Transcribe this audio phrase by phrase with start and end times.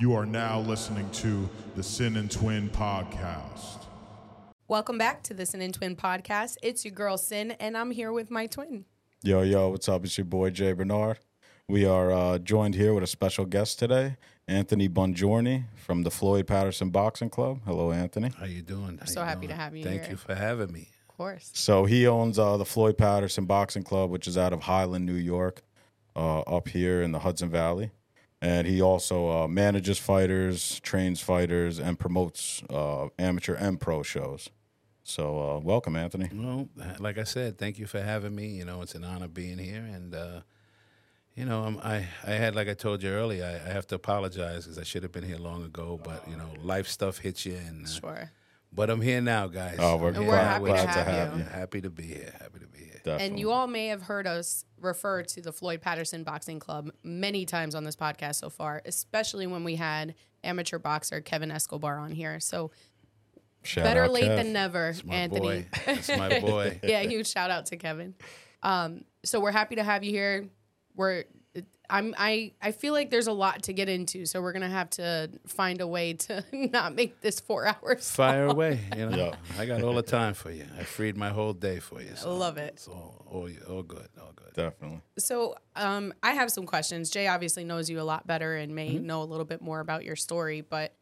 [0.00, 3.84] You are now listening to the Sin and Twin podcast.
[4.66, 6.56] Welcome back to the Sin and Twin podcast.
[6.62, 8.86] It's your girl Sin, and I'm here with my twin.
[9.22, 10.02] Yo, yo, what's up?
[10.06, 11.18] It's your boy Jay Bernard.
[11.68, 14.16] We are uh, joined here with a special guest today,
[14.48, 17.60] Anthony Bongiorni from the Floyd Patterson Boxing Club.
[17.66, 18.30] Hello, Anthony.
[18.38, 18.96] How you doing?
[18.96, 19.50] How I'm so you happy doing?
[19.50, 20.12] to have you Thank here.
[20.12, 20.88] you for having me.
[21.10, 21.50] Of course.
[21.52, 25.12] So he owns uh, the Floyd Patterson Boxing Club, which is out of Highland, New
[25.12, 25.60] York,
[26.16, 27.90] uh, up here in the Hudson Valley.
[28.42, 34.48] And he also uh, manages fighters, trains fighters, and promotes uh, amateur and pro shows.
[35.02, 36.30] So uh, welcome, Anthony.
[36.32, 36.68] Well,
[36.98, 38.48] like I said, thank you for having me.
[38.48, 40.40] You know, it's an honor being here, and uh,
[41.34, 43.94] you know, I'm, I I had like I told you earlier, I, I have to
[43.96, 47.44] apologize because I should have been here long ago, but you know, life stuff hits
[47.44, 48.30] you, and uh, Sure.
[48.72, 49.76] but I'm here now, guys.
[49.80, 50.88] Oh, we're I'm And here we're happy with to you.
[51.04, 51.44] have you.
[51.44, 52.34] Happy to be here.
[52.40, 53.00] Happy to be here.
[53.04, 53.26] Definitely.
[53.26, 57.44] And you all may have heard us refer to the Floyd Patterson Boxing Club many
[57.46, 62.12] times on this podcast so far, especially when we had amateur boxer Kevin Escobar on
[62.12, 62.40] here.
[62.40, 62.70] So
[63.62, 64.36] Shout better late Kev.
[64.36, 65.40] than never, It's my Anthony.
[65.40, 65.66] boy.
[65.86, 66.80] It's my boy.
[66.84, 68.14] yeah, huge shout out to Kevin.
[68.62, 70.48] Um, so we're happy to have you here.
[70.94, 71.24] We're
[71.92, 74.90] I'm I I feel like there's a lot to get into, so we're gonna have
[74.90, 78.08] to find a way to not make this four hours.
[78.08, 78.78] Fire away.
[78.96, 79.34] You know, Yeah.
[79.58, 80.64] I got all the time for you.
[80.78, 82.12] I freed my whole day for you.
[82.14, 82.74] So Love it.
[82.74, 84.06] It's all, all, all good.
[84.20, 84.52] All good.
[84.54, 85.00] Definitely.
[85.18, 87.10] So um, I have some questions.
[87.10, 89.06] Jay obviously knows you a lot better and may Mm-hmm.
[89.06, 90.94] know a little bit more about your story, but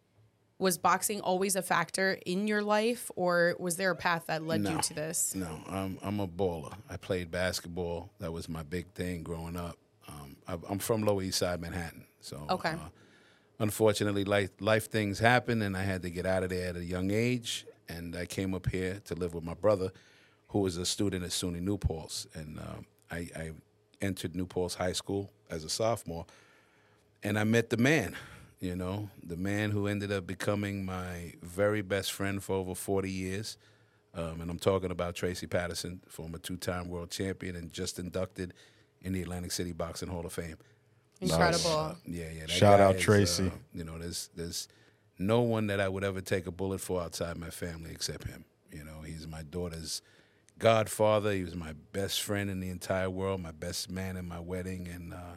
[0.59, 4.65] was boxing always a factor in your life, or was there a path that led
[4.67, 5.35] you to this?
[5.35, 6.73] No, I'm I'm a baller.
[6.91, 8.11] I played basketball.
[8.19, 9.77] That was my big thing growing up.
[10.49, 12.05] I'm from Lower East Side, Manhattan.
[12.21, 12.71] So Okay.
[12.71, 12.89] uh,
[13.59, 16.85] unfortunately, life life things happen, and I had to get out of there at a
[16.85, 17.67] young age.
[17.89, 19.93] And I came up here to live with my brother,
[20.49, 23.51] who was a student at SUNY New Paltz, and um, I, I
[24.03, 26.27] entered New Paltz High School as a sophomore,
[27.23, 28.15] and I met the man.
[28.61, 33.09] You know, the man who ended up becoming my very best friend for over 40
[33.11, 33.57] years.
[34.15, 38.55] Um, and I'm talking about Tracy Patterson, former two-time world champion and just inducted
[39.03, 40.57] in the Atlantic City Boxing Hall of Fame.
[41.21, 41.71] Incredible.
[41.71, 42.47] Uh, yeah, yeah.
[42.47, 43.47] Shout guy out is, Tracy.
[43.47, 44.69] uh, you know, there's there's
[45.19, 48.45] no one that I would ever take a bullet for outside my family except him.
[48.71, 50.03] You know, he's my daughter's
[50.59, 51.33] godfather.
[51.33, 54.89] He was my best friend in the entire world, my best man in my wedding,
[54.89, 55.37] and uh,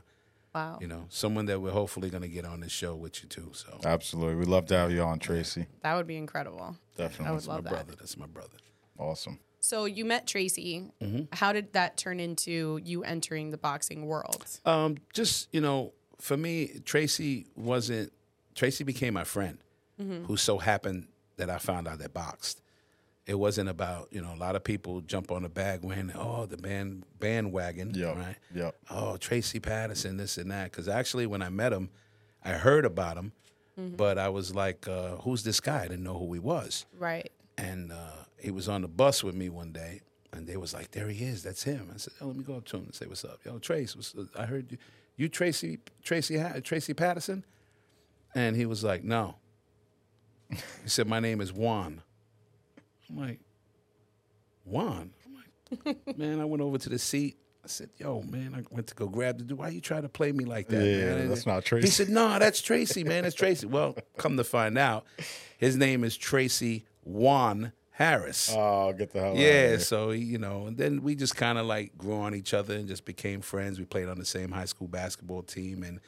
[0.54, 0.78] wow.
[0.80, 3.52] you know, someone that we're hopefully going to get on this show with you too.
[3.54, 4.36] So Absolutely.
[4.36, 5.68] We'd love to have you on, Tracy.
[5.82, 6.76] That would be incredible.
[6.96, 7.26] Definitely.
[7.26, 7.70] I would that's my love that.
[7.70, 7.94] brother.
[7.98, 8.58] That's my brother.
[9.00, 9.40] Awesome.
[9.64, 10.92] So you met Tracy.
[11.02, 11.26] Mm-hmm.
[11.34, 14.44] How did that turn into you entering the boxing world?
[14.66, 18.12] Um, just you know, for me, Tracy wasn't.
[18.56, 19.60] Tracy became my friend,
[19.98, 21.08] who so happened
[21.38, 22.62] that I found out that boxed.
[23.28, 26.48] It wasn't about you know a lot of people jump on the bag when oh
[26.48, 28.16] the band bandwagon Yep.
[28.18, 28.76] right Yep.
[28.90, 31.92] oh Tracy Patterson this and that because actually when I met him,
[32.44, 33.32] I heard about him,
[33.78, 35.84] but I was like uh, who's this guy?
[35.84, 37.32] I didn't know who he was Right.
[37.60, 40.02] and uh, he was on the bus with me one day,
[40.34, 42.56] and they was like, "There he is, that's him." I said, "Oh, let me go
[42.56, 44.78] up to him and say what's up." Yo, Trace, what's, I heard you,
[45.16, 47.46] you Tracy, Tracy, Ha- Tracy Patterson,
[48.34, 49.35] and he was like, "No."
[50.50, 52.01] He said, "My name is Juan."
[53.09, 53.40] I'm like,
[54.66, 57.38] "Juan." I'm like, "Man," I went over to the seat.
[57.63, 59.57] I said, "Yo, man," I went to go grab the dude.
[59.57, 61.18] Why you try to play me like that, Yeah, man?
[61.19, 63.24] And that's not He said, "No, that's Tracy, man.
[63.24, 65.06] That's Tracy." Well, come to find out,
[65.57, 68.53] his name is Tracy Juan Harris.
[68.56, 71.57] Oh, get the hell out of yeah, so you know, and then we just kind
[71.57, 73.79] of like grew on each other and just became friends.
[73.79, 76.00] We played on the same high school basketball team, and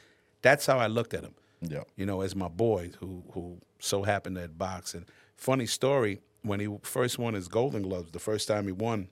[0.42, 1.34] that's how I looked at him.
[1.60, 4.94] Yeah, You know, as my boy who who so happened to box.
[4.94, 5.06] And
[5.36, 9.08] funny story, when he first won his Golden Gloves, the first time he won,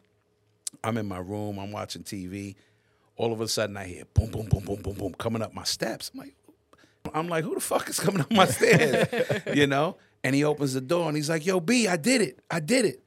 [0.85, 2.57] I'm in my room, I'm watching TV.
[3.17, 5.65] All of a sudden, I hear boom, boom, boom, boom, boom, boom coming up my
[5.65, 6.11] steps.
[6.13, 6.35] I'm like,
[7.15, 9.09] I'm like, who the fuck is coming up my stairs?
[9.55, 9.97] you know?
[10.25, 12.41] And he opens the door and he's like, Yo, B, I did it.
[12.51, 13.03] I did it.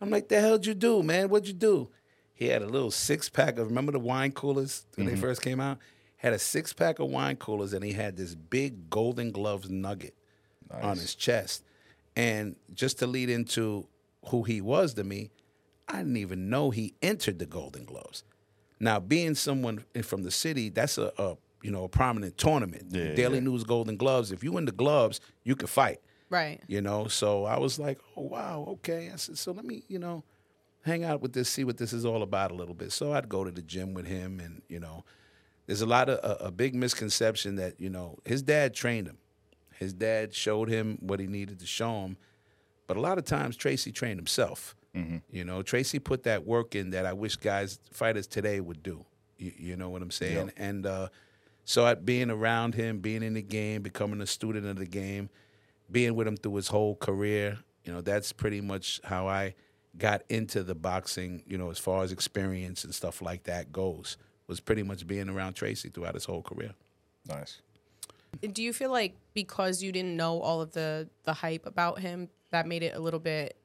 [0.00, 1.28] I'm like, the hell'd you do, man?
[1.28, 1.88] What'd you do?
[2.34, 5.22] He had a little six pack of remember the wine coolers when they mm-hmm.
[5.22, 5.78] first came out?
[6.16, 10.14] Had a six pack of wine coolers and he had this big golden gloves nugget
[10.70, 11.64] on his chest.
[12.14, 13.86] And just to lead into
[14.28, 15.30] who he was to me,
[15.88, 18.24] I didn't even know he entered the Golden Gloves.
[18.80, 22.86] Now, being someone from the city, that's a, a you know a prominent tournament.
[22.90, 23.44] Yeah, Daily yeah.
[23.44, 24.32] News Golden Gloves.
[24.32, 26.00] If you win the gloves, you can fight.
[26.28, 26.60] Right.
[26.66, 29.10] You know, so I was like, oh wow, okay.
[29.12, 30.24] I said, so let me, you know,
[30.82, 32.92] hang out with this, see what this is all about a little bit.
[32.92, 35.04] So I'd go to the gym with him, and you know,
[35.66, 39.18] there's a lot of a, a big misconception that you know his dad trained him.
[39.78, 42.16] His dad showed him what he needed to show him,
[42.86, 44.74] but a lot of times Tracy trained himself.
[45.30, 49.04] You know, Tracy put that work in that I wish guys fighters today would do.
[49.36, 50.52] You, you know what I'm saying?
[50.56, 51.08] And uh,
[51.66, 55.28] So at being around him, being in the game, becoming a student of the game,
[55.90, 59.54] being with him through his whole career, you know, that's pretty much how I
[59.96, 64.16] got into the boxing, you know, as far as experience and stuff like that goes.
[64.48, 66.72] Was pretty much being around Tracy throughout his whole career.
[67.28, 67.60] Nice.
[68.52, 72.28] Do you feel like because you didn't know all of the the hype about him,
[72.50, 73.56] that made it a little bit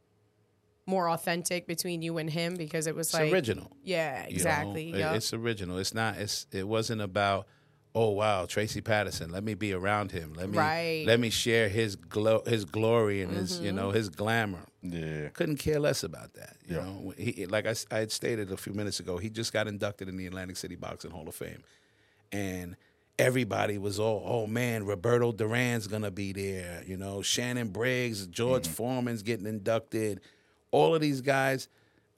[0.87, 3.71] more authentic between you and him because it was It's like original.
[3.83, 4.29] Yeah, you know?
[4.29, 4.91] exactly.
[4.91, 5.77] It's original.
[5.77, 6.17] It's not.
[6.17, 6.47] It's.
[6.51, 7.47] It wasn't about.
[7.93, 9.31] Oh wow, Tracy Patterson.
[9.31, 10.33] Let me be around him.
[10.33, 10.57] Let me.
[10.57, 10.99] Right.
[11.01, 11.07] Mm-hmm.
[11.07, 14.65] Let me share his glow, his glory, and his you know his glamour.
[14.81, 15.27] Yeah.
[15.29, 16.55] Couldn't care less about that.
[16.67, 16.83] You Yeah.
[16.83, 19.17] know, he like I had stated a few minutes ago.
[19.17, 21.63] He just got inducted in the Atlantic City Boxing Hall of Fame,
[22.31, 22.77] and
[23.19, 26.83] everybody was all, oh man, Roberto Duran's gonna be there.
[26.87, 30.21] You know, Shannon Briggs, George Foreman's getting inducted.
[30.71, 31.67] All of these guys,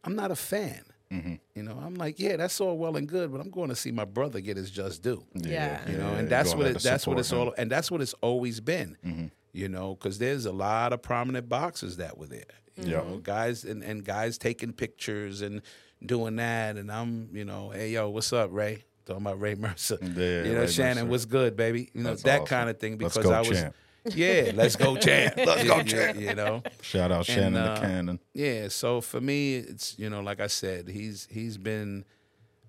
[0.04, 0.84] I'm not a fan.
[1.14, 1.34] Mm-hmm.
[1.56, 3.92] You know, I'm like, yeah, that's all well and good, but I'm going to see
[3.92, 5.24] my brother get his just due.
[5.34, 5.80] Yeah.
[5.90, 7.40] You know, yeah, and that's what it, that's what it's him.
[7.40, 8.98] all, and that's what it's always been.
[9.06, 9.26] Mm-hmm.
[9.54, 12.44] You know, because there's a lot of prominent boxers that were there.
[12.76, 12.98] You Yeah.
[12.98, 15.62] know, guys and, and guys taking pictures and
[16.04, 18.84] doing that, and I'm, you know, hey yo, what's up, Ray?
[19.06, 19.98] Talking about Ray Mercer.
[20.02, 21.06] Yeah, you know, Ray Shannon, Mercer.
[21.12, 21.92] what's good, baby?
[21.94, 22.48] You know, That's that awesome.
[22.48, 23.76] kind of thing Let's because go, I was, champ.
[24.06, 25.36] Yeah, let's go, champ.
[25.38, 26.20] let's go, champ.
[26.20, 28.20] You know, Shout out Shannon uh, the Cannon.
[28.34, 28.68] yeah.
[28.68, 32.06] So for me, it's you know, like I said, he's he's been,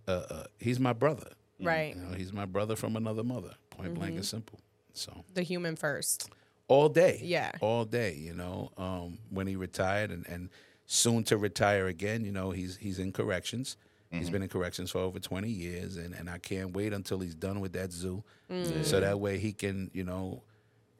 [0.06, 1.30] uh, uh he's my brother.
[1.60, 1.96] right.
[1.96, 3.54] You know, he's my brother from another mother.
[3.70, 4.60] Point blank and simple.
[4.92, 6.30] So The human first.
[6.68, 7.20] all day.
[7.22, 7.50] Yeah.
[7.60, 8.70] All day, you know.
[8.76, 10.50] Um, when he retired and, and
[10.86, 13.76] soon to retire again, you know, he's he's in corrections.
[14.10, 17.34] He's been in corrections for over 20 years and, and I can't wait until he's
[17.34, 18.22] done with that zoo.
[18.84, 20.44] So that way he can, you know,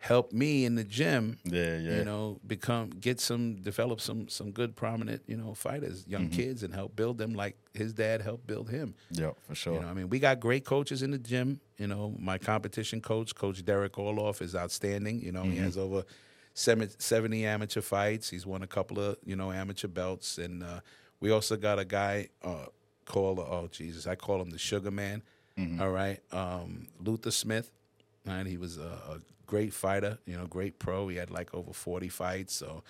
[0.05, 1.39] help me in the gym.
[1.45, 1.97] Yeah, yeah.
[1.97, 6.63] You know, become get some develop some some good prominent, you know, fighters, young kids
[6.63, 8.95] and help build them like his dad helped build him.
[9.11, 9.75] Yeah, for sure.
[9.75, 11.59] You know, I mean, we got great coaches in the gym.
[11.79, 15.21] You know, my competition coach, Coach Derek Orloff, is outstanding.
[15.21, 16.05] You know, he has over
[16.53, 18.29] 70 amateur fights.
[18.29, 20.37] He's won a couple of, you know, amateur belts.
[20.37, 20.81] And uh,
[21.21, 22.67] we also got a guy uh,
[23.07, 25.23] called, oh, Jesus, I call him the Sugar Man.
[25.81, 26.21] All right.
[26.31, 27.71] Um, Luther Smith.
[28.27, 28.47] Right.
[28.47, 31.09] He was a great fighter, you know, great pro.
[31.09, 32.55] He had like over 40 fights.
[32.55, 32.83] So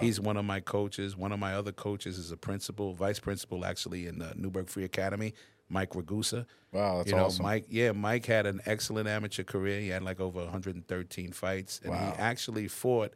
[0.00, 1.16] he's one of my coaches.
[1.16, 4.84] One of my other coaches is a principal, vice principal, actually, in the Newburgh Free
[4.84, 5.34] Academy,
[5.68, 6.46] Mike Ragusa.
[6.72, 7.44] Wow, that's you know, awesome.
[7.44, 9.80] Mike, yeah, Mike had an excellent amateur career.
[9.80, 12.12] He had like over 113 fights, and Wow.
[12.12, 13.12] he actually fought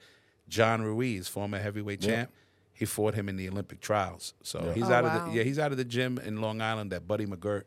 [0.48, 2.08] John Ruiz, former heavyweight Yeah.
[2.08, 2.32] champ.
[2.72, 4.34] He fought him in the Olympic trials.
[4.42, 4.74] So Yeah.
[4.74, 5.24] he's Oh, out of wow.
[5.26, 7.64] the yeah, he's out of the gym in Long Island that Buddy McGirt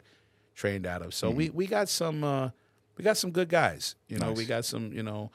[0.55, 1.13] trained out of.
[1.13, 2.49] So we we got some uh,
[2.97, 3.95] we got some good guys.
[4.07, 4.91] You know, we got some.
[4.93, 5.31] You know,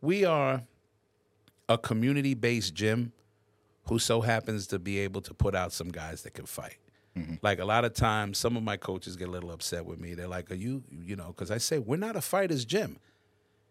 [0.00, 0.62] we are
[1.68, 3.12] a community based gym
[3.88, 6.76] who so happens to be able to put out some guys that can fight.
[7.16, 7.34] Mm-hmm.
[7.42, 10.14] Like a lot of times, some of my coaches get a little upset with me.
[10.14, 12.98] They're like, "Are you, you know?" Because I say we're not a fighters gym.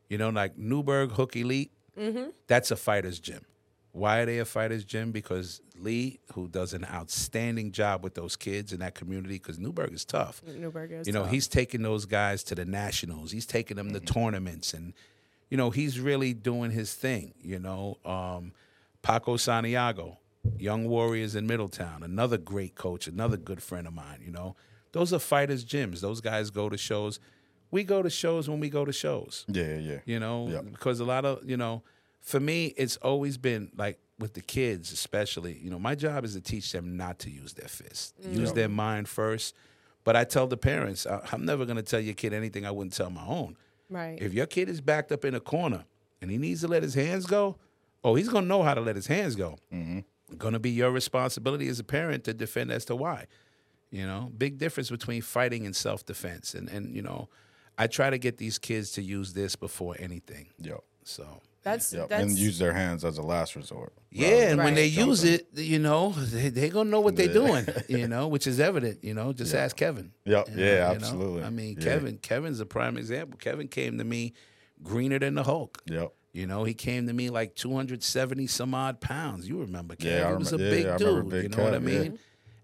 [0.10, 2.30] You know, like Newburgh Hook Elite, mm-hmm.
[2.48, 3.46] that's a fighters gym.
[3.94, 5.12] Why are they a fighters gym?
[5.12, 9.94] Because Lee, who does an outstanding job with those kids in that community, because Newburgh
[9.94, 10.42] is tough.
[10.46, 11.32] Newburgh is You know, tough.
[11.32, 13.32] he's taking those guys to the nationals.
[13.32, 14.94] He's taking them to tournaments, and
[15.50, 17.34] you know, he's really doing his thing.
[17.42, 18.54] You know, um,
[19.02, 20.18] Paco Santiago,
[20.58, 24.22] Young Warriors in Middletown, another great coach, another good friend of mine.
[24.26, 24.56] You know,
[24.92, 26.00] those are fighters' gyms.
[26.02, 27.20] Those guys go to shows.
[27.72, 30.00] We go to shows when we go to shows yeah, yeah.
[30.06, 30.60] you know Yeah.
[30.62, 31.84] because a lot of you know
[32.20, 36.34] for me it's always been like with the kids especially you know my job is
[36.34, 38.36] to teach them not to use their fists mm.
[38.36, 39.56] use their mind first
[40.04, 42.72] but i tell the parents I, i'm never going to tell your kid anything i
[42.72, 43.58] wouldn't tell my own.
[43.90, 44.18] Right.
[44.22, 45.84] if your kid is backed up in a corner
[46.22, 47.58] and he needs to let his hands go
[48.04, 49.58] oh he's going to know how to let his hands go.
[49.74, 50.00] Mm-hmm.
[50.38, 53.28] Going to be your responsibility as a parent to defend as to why
[53.92, 54.32] you know?
[54.38, 57.30] Big difference between fighting and self-defense and and you know
[57.78, 60.48] i try to get these kids to use this before anything.
[60.60, 60.84] Yep.
[61.04, 62.10] so that's Yep.
[62.10, 63.94] that's and use their hands as a last resort.
[64.10, 64.76] yeah, and when Right.
[64.76, 68.48] they use it, you know, they they gonna know what they're doing, you know, which
[68.48, 69.04] is evident.
[69.04, 70.12] You know, just ask Kevin.
[70.26, 70.50] Yep.
[70.50, 70.86] You know, Yeah, you know?
[70.96, 71.44] absolutely.
[71.44, 71.84] I mean, Yeah.
[71.84, 72.18] Kevin.
[72.18, 73.38] Kevin's a prime example.
[73.40, 74.34] Kevin came to me
[74.84, 75.82] greener than the Hulk.
[75.86, 76.12] Yep.
[76.34, 79.48] You know, he came to me like 270 some odd pounds.
[79.50, 80.18] You remember Kevin?
[80.18, 81.30] Yeah, I he was a yeah, big I remember dude.
[81.30, 82.00] Big you know what I Kev, yeah.
[82.04, 82.20] mean?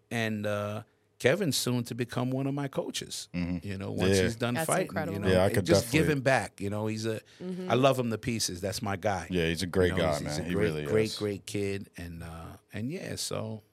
[0.09, 0.83] And uh,
[1.19, 3.27] Kevin's soon to become one of my coaches.
[3.33, 4.23] You know, once Yeah.
[4.23, 5.13] he's done That's fighting, incredible.
[5.13, 6.61] you know, Yeah, I and could just definitely- give him back.
[6.61, 7.21] You know, he's a.
[7.67, 8.61] I love him to pieces.
[8.61, 9.27] That's my guy.
[9.29, 10.41] Yeah, he's a great You know, guy, he's- he's man.
[10.41, 11.17] a he great, really great, is.
[11.17, 13.63] great kid, and uh, and yeah, so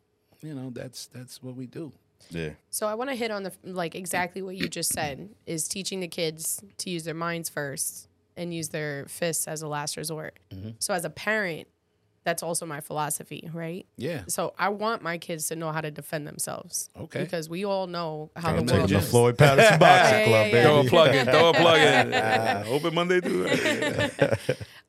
[0.42, 1.92] you know that's that's what we do.
[2.30, 2.50] Yeah.
[2.70, 6.00] So I want to hit on the like exactly what you just said is teaching
[6.00, 10.38] the kids to use their minds first and use their fists as a last resort.
[10.50, 10.70] Mm-hmm.
[10.78, 11.68] So as a parent,
[12.24, 13.86] that's also my philosophy, right?
[13.96, 14.22] Yeah.
[14.28, 16.88] So I want my kids to know how to defend themselves.
[16.98, 17.22] Okay.
[17.22, 19.10] Because we all know how I'm the world the is.
[19.10, 20.62] Floyd Patterson Boxing Yeah, Club, yeah, yeah.
[20.62, 21.26] Throw a plug in.
[21.26, 22.14] Throw a plug in.
[22.14, 23.46] Ah, open Monday through.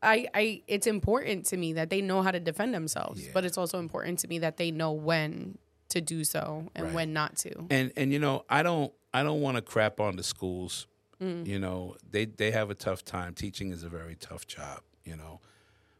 [0.01, 3.31] I, I it's important to me that they know how to defend themselves, Yeah.
[3.33, 5.57] but it's also important to me that they know when
[5.89, 6.93] to do so and Right.
[6.95, 7.67] when not to.
[7.69, 10.87] and and you know i don't i don't want to crap on the schools
[11.21, 11.47] Mm.
[11.47, 15.15] you know they they have a tough time teaching is a very tough job you
[15.15, 15.39] know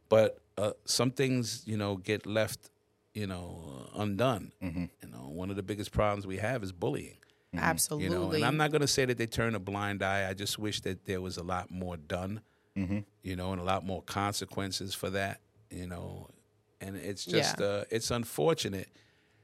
[0.09, 2.69] but uh, some things you know get left
[3.13, 4.85] you know undone Mm-hmm.
[5.03, 7.17] you know one of the biggest problems we have is bullying
[7.57, 8.05] Absolutely.
[8.05, 10.33] you know and i'm not going to say that they turn a blind eye i
[10.33, 12.41] just wish that there was a lot more done
[12.77, 12.99] Mm-hmm.
[13.23, 15.39] you know and a lot more consequences for that
[15.71, 16.27] you know
[16.81, 17.65] and it's just Yeah.
[17.65, 18.89] uh, it's unfortunate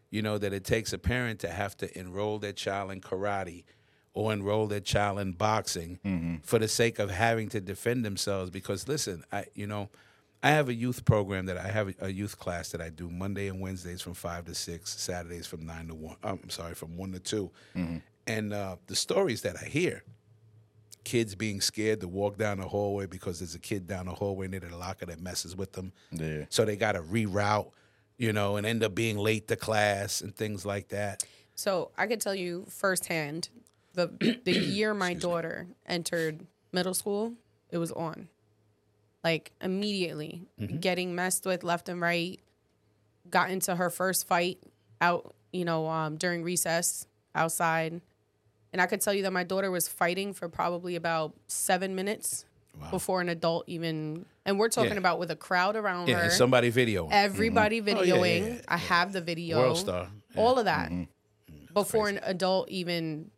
[0.09, 3.63] you know that it takes a parent to have to enroll their child in karate
[4.13, 8.89] or enroll their child in boxing for the sake of having to defend themselves because
[8.89, 9.89] listen i you know
[10.43, 13.09] i have a youth program that i have a, a youth class that i do
[13.09, 16.97] monday and wednesdays from 5 to 6 saturdays from 9 to 1 i'm sorry from
[16.97, 17.51] 1 to 2
[18.27, 20.03] and uh, the stories that i hear
[21.03, 24.47] kids being scared to walk down the hallway because there's a kid down the hallway
[24.47, 25.91] near the locker that messes with them.
[26.11, 26.45] Yeah.
[26.49, 27.71] so they got to reroute
[28.17, 31.23] you know and end up being late to class and things like that.
[31.55, 33.49] So I could tell you firsthand,
[33.93, 34.07] the
[34.45, 37.33] the year my daughter entered middle school,
[37.71, 38.29] it was on.
[39.23, 40.77] Like immediately, Mm-hmm.
[40.77, 42.39] getting messed with left and right.
[43.29, 44.59] Got into her first fight
[44.99, 48.01] out, you know, um, during recess outside,
[48.73, 52.45] and I could tell you that my daughter was fighting for probably about seven minutes
[52.89, 54.25] before an adult even.
[54.45, 54.97] And we're talking Yeah.
[54.97, 58.39] about with a crowd around yeah her, and somebody videoing everybody Oh, yeah, videoing.
[58.41, 60.91] yeah, yeah, I have the video, world star all of that
[61.73, 63.29] before an adult even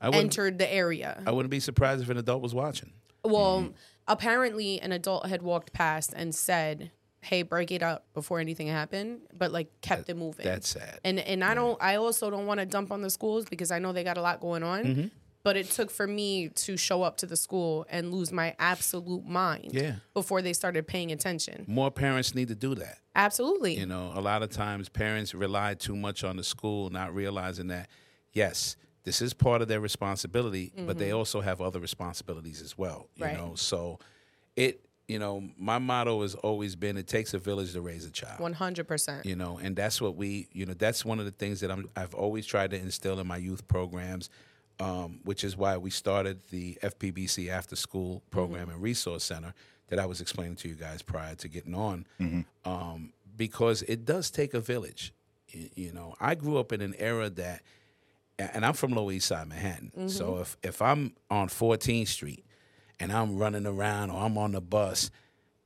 [0.00, 1.22] I entered the area.
[1.24, 2.92] I wouldn't be surprised if an adult was watching
[3.24, 3.72] Well,
[4.08, 6.90] apparently an adult had walked past and said,
[7.20, 10.44] "Hey, break it up before anything happened," but like kept it moving.
[10.44, 11.80] that's sad and and I don't.
[11.82, 14.22] I also don't want to dump on the schools because I know they got a
[14.22, 14.84] lot going on.
[14.84, 15.06] Mm-hmm.
[15.44, 19.24] But it took for me to show up to the school and lose my absolute
[19.26, 19.96] mind Yeah.
[20.14, 21.64] before they started paying attention.
[21.66, 23.76] more parents need to do that Absolutely.
[23.76, 27.66] You know, a lot of times parents rely too much on the school, not realizing
[27.68, 27.88] that,
[28.32, 33.08] yes, this is part of their responsibility, but they also have other responsibilities as well.
[33.16, 33.36] You Right.
[33.36, 33.98] know, so
[34.56, 38.10] it, you know, my motto has always been it takes a village to raise a
[38.10, 38.38] child.
[38.40, 39.24] 100%.
[39.24, 41.88] You know, and that's what we, you know, that's one of the things that I'm,
[41.96, 44.30] I've always tried to instill in my youth programs,
[44.78, 49.52] um, which is why we started the FPBC After School Program and Resource Center
[49.88, 52.06] that I was explaining to you guys prior to getting on,
[52.64, 55.12] um, because it does take a village.
[55.48, 57.62] You, you know, I grew up in an era that,
[58.38, 60.42] and I'm from Lower East Side Manhattan, so mm-hmm.
[60.42, 62.44] if if I'm on 14th Street
[63.00, 65.10] and I'm running around or I'm on the bus.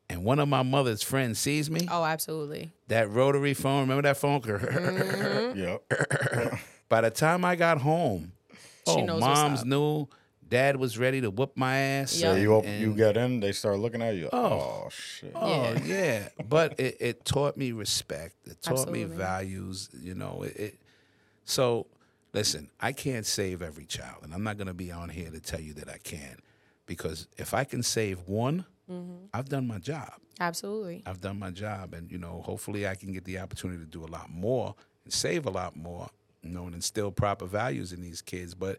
[0.08, 2.70] And one of my mother's friends sees me Oh, absolutely.
[2.86, 3.80] that rotary phone.
[3.88, 4.40] Remember that phone?
[4.40, 5.58] Mm-hmm.
[5.58, 6.60] Yep.
[6.88, 8.30] By the time I got home,
[8.86, 9.66] She oh, knows mom's up.
[9.66, 10.08] knew.
[10.48, 12.20] Dad was ready to whoop my ass.
[12.20, 12.36] Yeah.
[12.36, 14.28] You op- And- you get in, they start looking at you.
[14.32, 15.32] Oh, oh shit.
[15.34, 18.36] Oh yeah, but it, it taught me respect.
[18.44, 19.88] It taught me values.
[20.00, 20.80] You know, it, it.
[21.44, 21.88] So
[22.36, 25.40] listen, I can't save every child, and I'm not going to be on here to
[25.40, 26.36] tell you that I can,
[26.86, 29.26] because if I can save one, Mm-hmm.
[29.34, 30.12] I've done my job.
[30.38, 31.02] Absolutely.
[31.06, 34.04] I've done my job, and you know, hopefully, I can get the opportunity to do
[34.04, 36.08] a lot more and save a lot more.
[36.42, 38.54] You know, and instill proper values in these kids.
[38.54, 38.78] But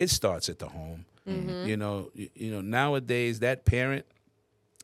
[0.00, 1.04] it starts at the home.
[1.24, 4.04] You know, you, you know, nowadays that parent,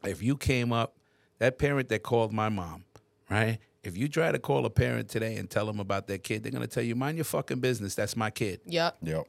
[0.04, 0.94] if you came up,
[1.40, 2.84] that parent that called my mom,
[3.28, 3.58] right?
[3.82, 6.52] If you try to call a parent today and tell them about their kid, they're
[6.52, 7.94] gonna tell you, "Mind your fucking business.
[7.94, 8.98] That's my kid." Yep.
[9.02, 9.26] Yep.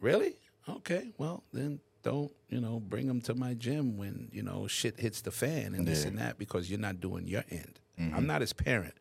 [0.00, 0.36] Really?
[0.68, 1.12] Okay.
[1.18, 5.20] Well, then don't, you know, bring them to my gym when, you know, shit hits
[5.20, 7.80] the fan and this and that because you're not doing your end.
[7.98, 8.14] Mm-hmm.
[8.14, 8.94] I'm not his parent.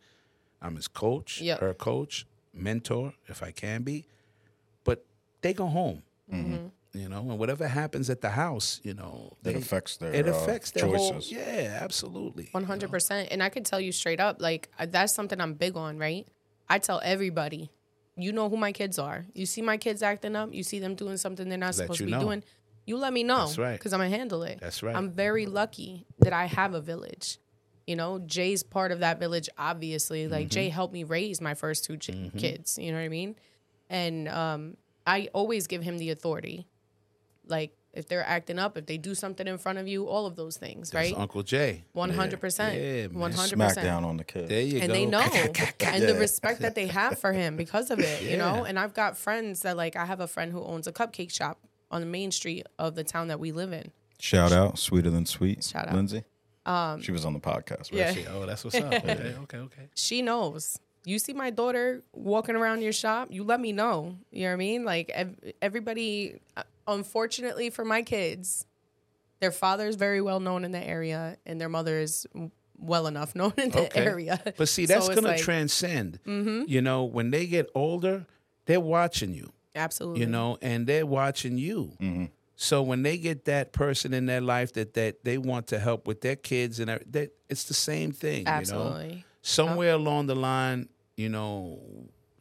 [0.62, 1.60] I'm his coach, Yep.
[1.60, 4.06] her coach, mentor, if I can be.
[4.84, 5.06] But
[5.42, 6.02] they go home.
[6.34, 6.54] Mm-hmm.
[6.56, 6.68] Mm-hmm.
[6.94, 10.32] You know, and whatever happens at the house, you know, It affects their, it uh,
[10.32, 11.32] affects their whole choices.
[11.32, 12.50] yeah, absolutely.
[12.52, 13.28] One hundred percent.
[13.32, 16.28] And I could tell you straight up, like uh, that's something I'm big on, right?
[16.70, 17.70] I tell everybody,
[18.16, 19.26] you know who my kids are.
[19.36, 20.54] You see my kids acting up.
[20.54, 22.20] You see them doing something they're not Let supposed to be know.
[22.20, 22.44] doing.
[22.86, 23.46] You let me know.
[23.46, 23.74] That's right.
[23.78, 24.60] Because I'm gonna handle it.
[24.62, 24.96] That's right.
[24.96, 27.38] I'm very lucky that I have a village.
[27.86, 29.50] You know, Jay's part of that village.
[29.58, 30.50] Obviously, like Mm-hmm.
[30.52, 32.78] Jay helped me raise my first two ch- kids.
[32.80, 33.36] You know what I mean?
[33.90, 36.66] And um, I always give him the authority.
[37.50, 40.36] Like if they're acting up, if they do something in front of you, all of
[40.36, 41.20] those things, That's right?
[41.20, 41.84] Uncle Jay.
[41.94, 42.78] One hundred Yeah, percent.
[42.80, 43.14] man.
[43.20, 44.50] One hundred Smack percent down on the kid.
[44.50, 44.94] There you and go.
[44.94, 45.20] they know
[45.82, 48.94] and the respect that they have for him because of it you know and i've
[48.94, 52.08] got friends that like i have a friend who owns a cupcake shop on the
[52.08, 55.64] main street of the town that we live in Shout out, sweeter than sweet.
[55.64, 55.94] Shout out.
[55.96, 56.24] Lindsay.
[57.02, 57.92] she was on the podcast.
[57.92, 57.94] Right?
[57.94, 58.14] yeah.
[58.14, 58.92] Shit, Oh, that's what's up.
[58.94, 59.90] Okay, okay, okay.
[59.96, 60.80] she knows.
[61.06, 64.18] You see my daughter walking around your shop, you let me know.
[64.32, 64.84] You know what I mean?
[64.86, 68.66] Like ev- everybody, uh, unfortunately for my kids,
[69.40, 72.26] their father is very well known in the area, and their mother is
[72.78, 74.06] well enough known in the Okay.
[74.06, 74.42] area.
[74.58, 75.46] But see, that's it's gonna like- Mm-hmm.
[75.46, 76.20] transcend.
[76.26, 78.26] You know, when they get older,
[78.66, 79.52] they're watching you.
[79.76, 80.22] Absolutely.
[80.22, 81.94] You know, and they're watching you.
[82.02, 82.26] Mm-hmm.
[82.56, 86.08] So when they get that person in their life that that they want to help
[86.08, 88.40] with their kids and that it's the same thing.
[88.40, 89.26] You know, Absolutely.
[89.44, 91.80] somewhere along the line, you know,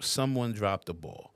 [0.00, 1.32] someone dropped the ball.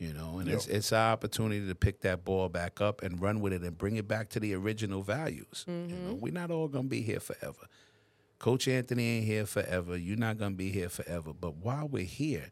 [0.00, 3.40] You know, and it's it's our opportunity to pick that ball back up and run
[3.42, 5.66] with it and bring it back to the original values.
[5.68, 6.20] You know, mm-hmm.
[6.20, 7.68] we're not all gonna be here forever.
[8.38, 9.98] Coach Anthony ain't here forever.
[9.98, 11.34] You're not gonna be here forever.
[11.38, 12.50] But while we're here,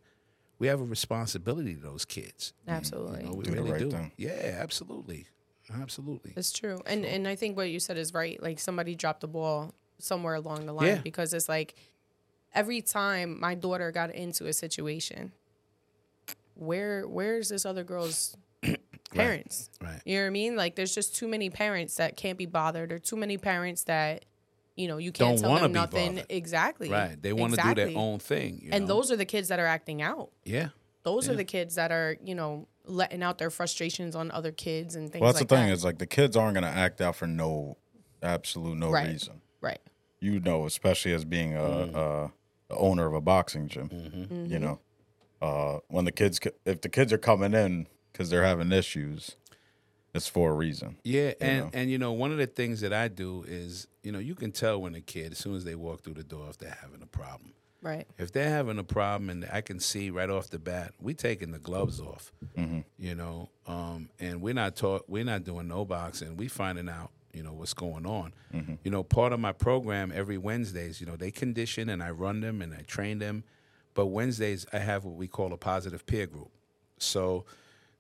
[0.59, 2.53] we have a responsibility to those kids.
[2.69, 3.21] Absolutely.
[3.21, 3.91] You know, we Do really right do.
[3.93, 4.13] thing.
[4.19, 5.29] Yeah, absolutely,
[5.75, 6.35] absolutely.
[6.37, 6.83] It's true.
[6.85, 8.41] And and I think what you said is right.
[8.43, 11.01] Like somebody dropped the ball somewhere along the line Yeah.
[11.03, 11.77] because it's like
[12.55, 15.33] every time my daughter got into a situation,
[16.59, 18.37] where where's this other girl's
[19.15, 19.71] parents?
[19.81, 20.01] Right.
[20.05, 20.57] You know what I mean?
[20.57, 24.25] Like there's just too many parents that can't be bothered or too many parents that
[24.77, 26.09] you know, you can't Don't tell them be exactly.
[26.09, 26.27] bothered.
[26.29, 26.91] Exactly.
[26.91, 27.21] Right.
[27.21, 28.61] They want to do their own thing.
[28.63, 28.95] you And know?
[28.95, 30.31] those are the kids that are acting out.
[30.45, 30.69] yeah.
[31.05, 34.95] Those are the kids that are, you know, letting out their frustrations on other kids
[34.95, 35.73] and things Well, that's like the thing that.
[35.73, 37.79] is like the kids aren't gonna act out for no
[38.23, 39.09] absolute no Right.
[39.09, 39.41] reason.
[39.61, 39.81] right.
[40.21, 42.25] You know, especially as being a, a,
[42.71, 43.89] a owner of a boxing gym.
[43.89, 44.47] Mm-hmm.
[44.53, 44.81] You know,
[45.41, 49.37] uh, when the kids if the kids are coming in because they're having issues,
[50.15, 50.97] it's for a reason.
[51.05, 51.71] Yeah, and know?
[51.73, 54.53] and you know one of the things that I do is you know you can
[54.53, 57.03] tell when a kid as soon as they walk through the door if they're having
[57.03, 57.53] a problem.
[57.81, 58.09] Right.
[58.19, 61.53] If they're having a problem and I can see right off the bat, we taking
[61.53, 62.33] the gloves off.
[62.99, 66.37] You know, um, and we're not taught we're not doing no boxing.
[66.37, 68.33] We finding out you know what's going on.
[68.83, 72.41] You know, part of my program every Wednesdays, you know, they condition and I run
[72.41, 73.45] them and I train them.
[73.99, 76.53] But Wednesdays I have what we call a positive peer group.
[76.99, 77.47] So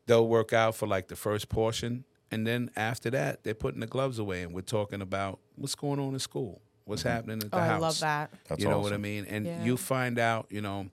[0.07, 3.87] they'll work out for like the first portion and then after that they're putting the
[3.89, 7.11] gloves away and we're talking about what's going on in school what's mm-hmm.
[7.11, 8.31] happening at the Oh, house I love that.
[8.49, 9.27] That's you know what i mean?
[9.29, 9.65] And Yeah.
[9.65, 10.87] you find out you know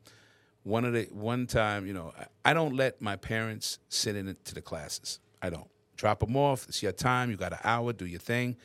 [0.63, 4.36] one of the one time you know I- i don't let my parents sit in
[4.44, 5.20] to the classes.
[5.39, 5.70] I don't.
[5.98, 6.68] Drop them off.
[6.68, 7.30] It's your time.
[7.30, 7.94] You got an hour.
[7.94, 8.58] Do your thing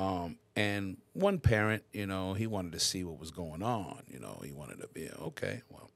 [0.00, 4.18] um, and one parent you know he wanted to see what was going on you
[4.18, 5.90] know he wanted to be okay well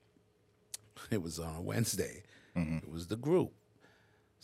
[1.10, 2.22] it was on a wednesday
[2.56, 2.78] mm-hmm.
[2.78, 3.52] it was the group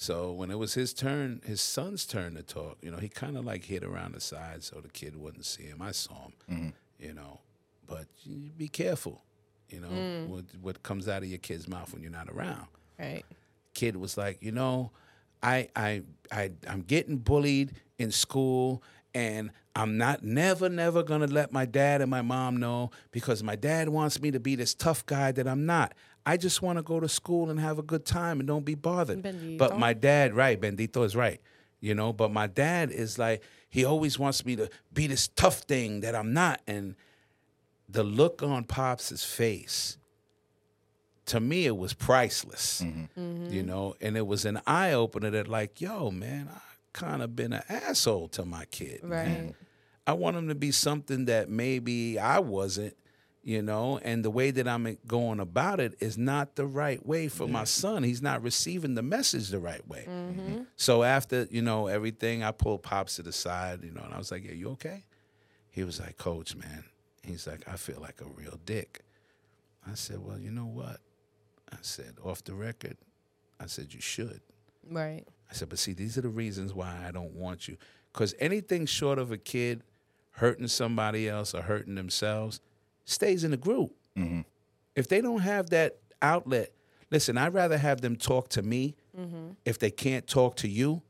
[0.00, 3.36] so when it was his turn, his son's turn to talk, you know, he kind
[3.36, 5.82] of like hid around the side so the kid wouldn't see him.
[5.82, 6.68] I saw him, mm-hmm.
[6.98, 7.40] you know,
[7.86, 9.22] but you be careful,
[9.68, 10.26] you know, mm.
[10.28, 12.64] what what comes out of your kid's mouth when you're not around.
[12.98, 13.24] Right.
[13.74, 14.90] Kid was like, you know,
[15.42, 16.00] I I
[16.32, 18.82] I I'm getting bullied in school
[19.14, 23.42] and I'm not never never going to let my dad and my mom know because
[23.42, 25.94] my dad wants me to be this tough guy that I'm not.
[26.26, 28.74] I just want to go to school and have a good time and don't be
[28.74, 29.22] bothered.
[29.22, 29.58] Bendito.
[29.58, 31.40] But my dad, right, Bendito is right.
[31.80, 35.60] You know, but my dad is like he always wants me to be this tough
[35.60, 36.94] thing that I'm not and
[37.88, 39.96] the look on Pops's face
[41.30, 43.52] to me it was priceless mm-hmm.
[43.52, 47.34] you know and it was an eye opener that like yo man i kind of
[47.36, 49.44] been an asshole to my kid man.
[49.46, 49.54] Right.
[50.06, 52.96] i want him to be something that maybe i wasn't
[53.42, 57.28] you know and the way that i'm going about it is not the right way
[57.28, 60.62] for my son he's not receiving the message the right way Mm-hmm.
[60.76, 64.18] so after you know everything i pulled pops to the side you know and i
[64.18, 65.04] was like yeah you okay
[65.70, 66.84] he was like coach man
[67.22, 69.00] he's like i feel like a real dick
[69.90, 70.98] i said well you know what
[71.72, 72.96] I said, off the record,
[73.60, 74.40] I said, you should.
[74.90, 75.22] Right.
[75.50, 77.76] I said, but see, these are the reasons why I don't want you.
[78.12, 79.82] Because anything short of a kid
[80.32, 82.60] hurting somebody else or hurting themselves
[83.04, 83.92] stays in the group.
[84.16, 84.42] Mm-hmm.
[84.94, 86.72] If they don't have that outlet,
[87.10, 89.50] listen, I'd rather have them talk to me mm-hmm.
[89.64, 91.02] if they can't talk to you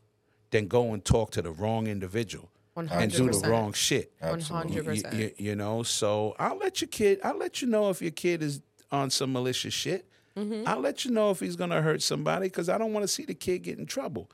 [0.50, 4.12] than go and talk to the wrong individual and do the wrong shit.
[4.20, 5.14] One hundred You- you- percent.
[5.14, 7.20] You, you know, so I'll let your kid.
[7.22, 10.06] I'll let you know if your kid is on some malicious shit.
[10.40, 10.68] Mm-hmm.
[10.68, 13.24] I'll let you know if he's gonna hurt somebody because I don't want to see
[13.24, 14.28] the kid get in trouble.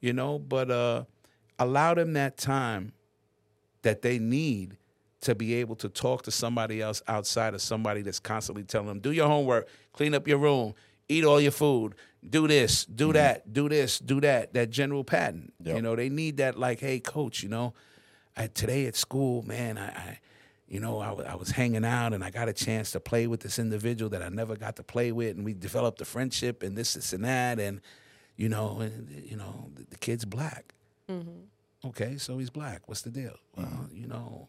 [0.00, 1.04] You know, but uh,
[1.58, 2.92] allow them that time
[3.82, 4.76] that they need
[5.22, 9.00] to be able to talk to somebody else outside of somebody that's constantly telling them,
[9.00, 10.74] "Do your homework, clean up your room,
[11.08, 11.94] eat all your food,
[12.28, 15.52] do this, do that, do this, do that." That general pattern.
[15.62, 15.76] Yep.
[15.76, 16.58] You know, they need that.
[16.58, 17.72] Like, hey, coach, you know,
[18.36, 20.18] I, today at school, man, I, I
[20.68, 23.58] you know, I, was hanging out and I got a chance to play with this
[23.58, 26.94] individual that I never got to play with, and we developed a friendship and this,
[26.94, 27.80] this, and that, and
[28.36, 30.74] you know, and you know, the, the kid's black.
[31.86, 32.88] Okay, so he's black.
[32.88, 33.34] What's the deal?
[33.56, 34.48] Well, you know,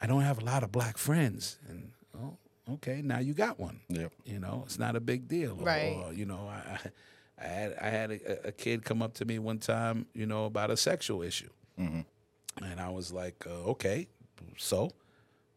[0.00, 1.58] I don't have a lot of black friends.
[1.68, 2.36] And oh,
[2.74, 3.80] okay, now you got one.
[3.88, 4.12] Yep.
[4.24, 5.56] You know, it's not a big deal.
[5.56, 5.96] Right.
[6.04, 6.90] Or, you know, I, I-
[7.38, 10.46] I had I had a, a kid come up to me one time, you know,
[10.46, 14.08] about a sexual issue, and I was like, uh, okay,
[14.56, 14.90] so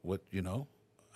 [0.02, 0.22] what?
[0.32, 0.68] You know,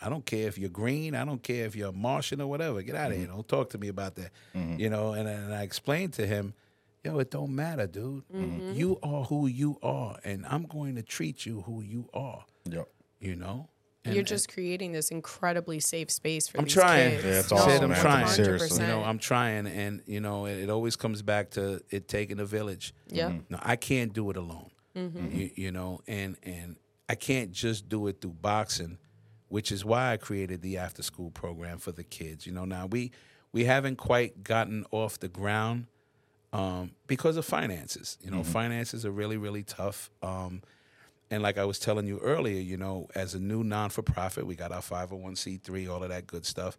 [0.01, 1.15] I don't care if you're green.
[1.15, 2.81] I don't care if you're a Martian or whatever.
[2.81, 3.27] Get out of here.
[3.27, 3.35] Mm-hmm.
[3.35, 4.31] Don't talk to me about that.
[4.55, 4.79] Mm-hmm.
[4.79, 6.53] You know, and, and I explained to him,
[7.03, 8.23] yo, it don't matter, dude.
[8.33, 8.73] Mm-hmm.
[8.73, 12.45] You are who you are, and I'm going to treat you who you are.
[12.69, 12.87] Yep.
[13.19, 13.69] You know.
[14.05, 17.11] And- You're just creating this incredibly safe space for I'm these trying.
[17.11, 17.23] kids.
[17.23, 18.01] Yeah, it's No, awesome, I'm man.
[18.01, 18.27] trying.
[18.27, 18.81] Seriously.
[18.81, 22.41] You know, I'm trying, and you know, it, it always comes back to it taking
[22.41, 22.93] a village.
[23.07, 23.31] Yeah.
[23.49, 24.71] No, I can't do it alone.
[24.95, 26.75] You, you know, and and
[27.09, 28.97] I can't just do it through boxing,
[29.49, 32.45] which is why I created the after school program for the kids.
[32.45, 33.11] You know, now we
[33.51, 35.87] we haven't quite gotten off the ground
[36.53, 38.17] um, because of finances.
[38.21, 40.09] You know, finances are really really tough.
[40.21, 40.61] Um,
[41.29, 44.45] and like I was telling you earlier, you know, as a new non for profit,
[44.45, 46.77] we got our 501c3, all of that good stuff.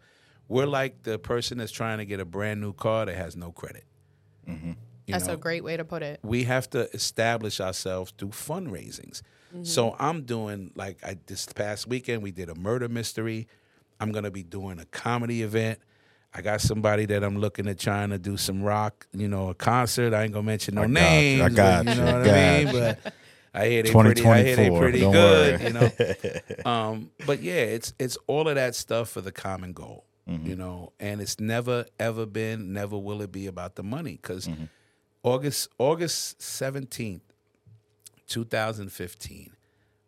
[0.49, 3.51] We're like the person that's trying to get a brand new car that has no
[3.51, 3.85] credit.
[4.47, 5.35] You That's know?
[5.35, 6.21] a great way to put it.
[6.23, 9.23] we have to establish ourselves through fundraisings.
[9.62, 13.47] So I'm doing like I this past weekend we did a murder mystery.
[14.01, 15.79] I'm gonna be doing a comedy event.
[16.35, 19.55] I got somebody that I'm looking at trying to do some rock, you know, a
[19.55, 20.12] concert.
[20.12, 20.95] I ain't gonna mention no I got you.
[20.95, 21.40] names.
[21.43, 21.97] I but got you you.
[22.01, 22.67] know what Got I mean?
[22.67, 22.73] you.
[22.73, 23.14] But
[23.55, 24.25] I hear they pretty.
[24.27, 25.61] I hear they 2024, pretty don't good.
[25.61, 25.67] worry.
[25.69, 25.73] You
[26.64, 26.71] know.
[26.71, 30.05] um, but yeah, it's it's all of that stuff for the common goal.
[30.29, 30.47] Mm-hmm.
[30.49, 34.49] You know, and it's never ever been, never will it be about the money because
[34.49, 34.64] Mm-hmm.
[35.25, 37.23] August August seventeenth,
[38.29, 39.53] two thousand fifteen,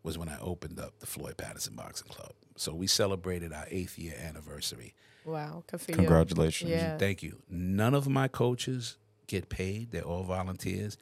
[0.03, 2.33] was when I opened up the Floyd Patterson Boxing Club.
[2.57, 4.95] So we celebrated our eighth year anniversary.
[5.25, 5.65] Wow.
[5.67, 5.81] Good.
[5.89, 6.71] Congratulations.
[6.71, 6.99] Yeah.
[6.99, 7.43] Thank you.
[7.49, 10.99] None of my coaches get paid; they're all volunteers,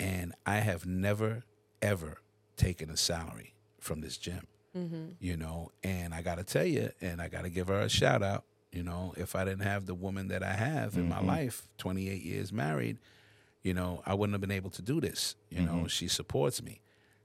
[0.00, 1.44] and I have never
[1.82, 2.18] ever
[2.56, 4.46] taken a salary from this gym.
[4.76, 5.04] Mm-hmm.
[5.20, 7.90] You know, and I got to tell you, and I got to give her a
[7.90, 8.44] shout out.
[8.72, 11.26] You know, if I didn't have the woman that I have in my mm-hmm.
[11.26, 12.96] life, 28 years married,
[13.62, 15.36] you know, I wouldn't have been able to do this.
[15.50, 16.80] You know, she supports me.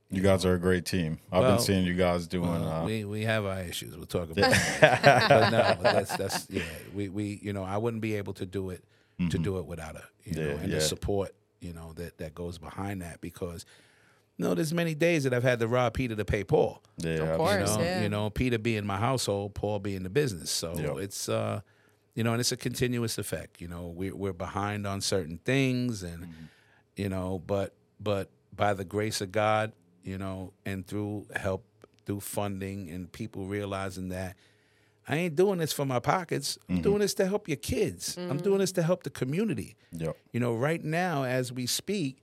[0.10, 1.20] You guys are a great team.
[1.32, 2.50] I've Well, been seeing you guys doing.
[2.50, 3.96] Well, uh, we we have our issues.
[3.96, 5.28] We'll talk about that.
[5.30, 6.62] but no, but that's that's yeah.
[6.94, 8.84] We we you know I wouldn't be able to do it
[9.30, 10.06] to do it without her.
[10.24, 10.76] You know, Yeah, and yeah.
[10.76, 13.66] the support you know that that goes behind that because.
[14.40, 16.84] No, there's many days that I've had to rob Peter to pay Paul.
[16.98, 17.72] yeah, Of course.
[17.72, 18.02] You know, yeah.
[18.04, 20.52] you know, Peter being my household, Paul being the business.
[20.52, 20.98] So Yep.
[21.00, 21.62] it's uh,
[22.18, 23.62] you know, and it's a continuous effect.
[23.62, 26.46] You know, we're we're behind on certain things, and Mm-hmm.
[26.96, 29.72] you know, but but by the grace of God,
[30.04, 31.64] you know, and through help,
[32.08, 34.36] through funding, and people realizing that
[35.08, 36.58] I ain't doing this for my pockets.
[36.64, 36.78] Mm-hmm.
[36.78, 38.18] I'm doing this to help your kids.
[38.18, 39.76] I'm doing this to help the community.
[39.92, 40.18] Yep.
[40.34, 42.18] You know, right now as we speak,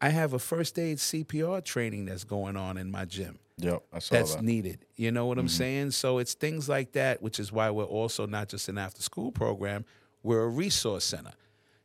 [0.00, 3.82] I have a first aid CPR training that's going on in my gym Yep.
[3.92, 4.44] I saw that's that.
[4.44, 4.84] needed.
[4.96, 5.56] You know what I'm mm-hmm.
[5.56, 5.90] saying?
[5.92, 9.32] So it's things like that, which is why we're also not just an after school
[9.32, 9.84] program,
[10.22, 11.32] we're a resource center.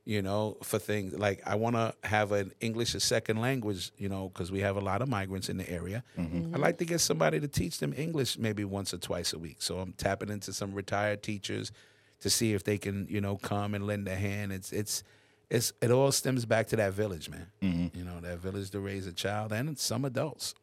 [0.06, 4.08] You know, for things like I want to have an English as second language, you
[4.08, 6.02] know, because we have a lot of migrants in the area.
[6.18, 6.56] Mm-hmm.
[6.56, 9.58] I'd like to get somebody to teach them English maybe once or twice a week.
[9.60, 11.74] So I'm tapping into some retired teachers
[12.22, 14.54] to see if they can, you know, come and lend a hand.
[14.54, 15.04] It's it's
[15.50, 17.48] it's it all stems back to that village, man.
[17.62, 17.98] Mm-hmm.
[17.98, 20.56] You know, that village to raise a child and some adults.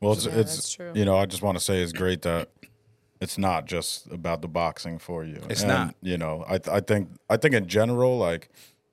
[0.00, 0.92] Well, it's, Yeah, it's that's true.
[0.94, 2.50] you know, I just want to say it's great that
[3.20, 5.42] it's not just about the boxing for you.
[5.50, 5.94] It's And, not.
[6.02, 8.48] You know, I th- I think I think in general, like,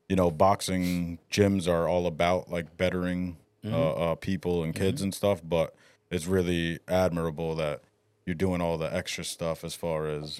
[0.09, 3.73] you know, boxing gyms are all about like bettering Mm-hmm.
[3.73, 5.41] uh, uh, people and kids and stuff.
[5.43, 5.73] But
[6.11, 7.81] it's really admirable that
[8.23, 10.39] you're doing all the extra stuff as far as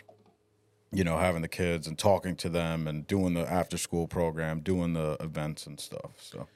[0.91, 4.60] you know having the kids and talking to them and doing the after school program,
[4.60, 6.12] doing the events and stuff.
[6.21, 6.47] So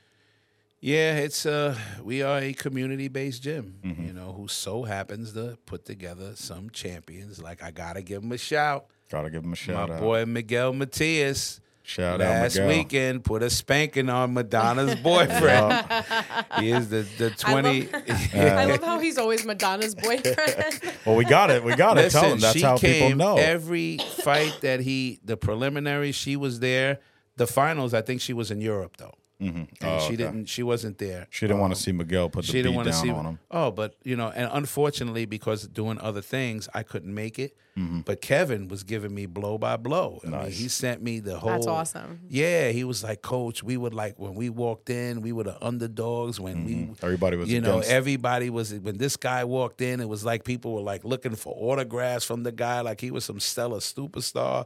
[0.82, 5.58] Yeah, it's uh we are a community based gym, you know, who so happens to
[5.66, 7.42] put together some champions.
[7.42, 8.86] Like I gotta give him a shout.
[9.12, 10.00] gotta give them a My shout out.
[10.00, 11.60] boy Miguel Matias.
[11.84, 12.68] Shout out last Miguel.
[12.70, 15.86] weekend put a spanking on Madonna's boyfriend.
[16.60, 17.90] he is the the twenty.
[18.34, 20.82] I love how he's always Madonna's boyfriend.
[21.06, 21.62] Well, we got it.
[21.64, 22.40] We got to tell him.
[22.40, 23.38] That's she how people know.
[23.38, 27.00] Every fight that he, the preliminary, she was there.
[27.38, 30.16] The finals, I think she was in Europe though, and Oh, she okay.
[30.18, 30.46] didn't.
[30.50, 31.28] She wasn't there.
[31.30, 33.10] She didn't want to see Miguel put the she beat didn't want to down see
[33.10, 33.40] on him.
[33.50, 37.56] Oh, but you know, and unfortunately, because doing other things, I couldn't make it.
[38.04, 40.20] But Kevin was giving me blow by blow.
[40.26, 40.50] I mean, Mm-hmm.
[40.50, 41.50] He sent me the whole.
[41.52, 42.20] That's awesome.
[42.28, 45.66] Yeah, he was like, Coach, we would like when we walked in, we were the
[45.66, 46.42] underdogs.
[46.42, 47.06] When we, Mm-hmm.
[47.06, 48.74] Everybody was you know, against- everybody was.
[48.74, 52.44] When this guy walked in, it was like people were like looking for autographs from
[52.44, 54.66] the guy, like he was some stellar superstar.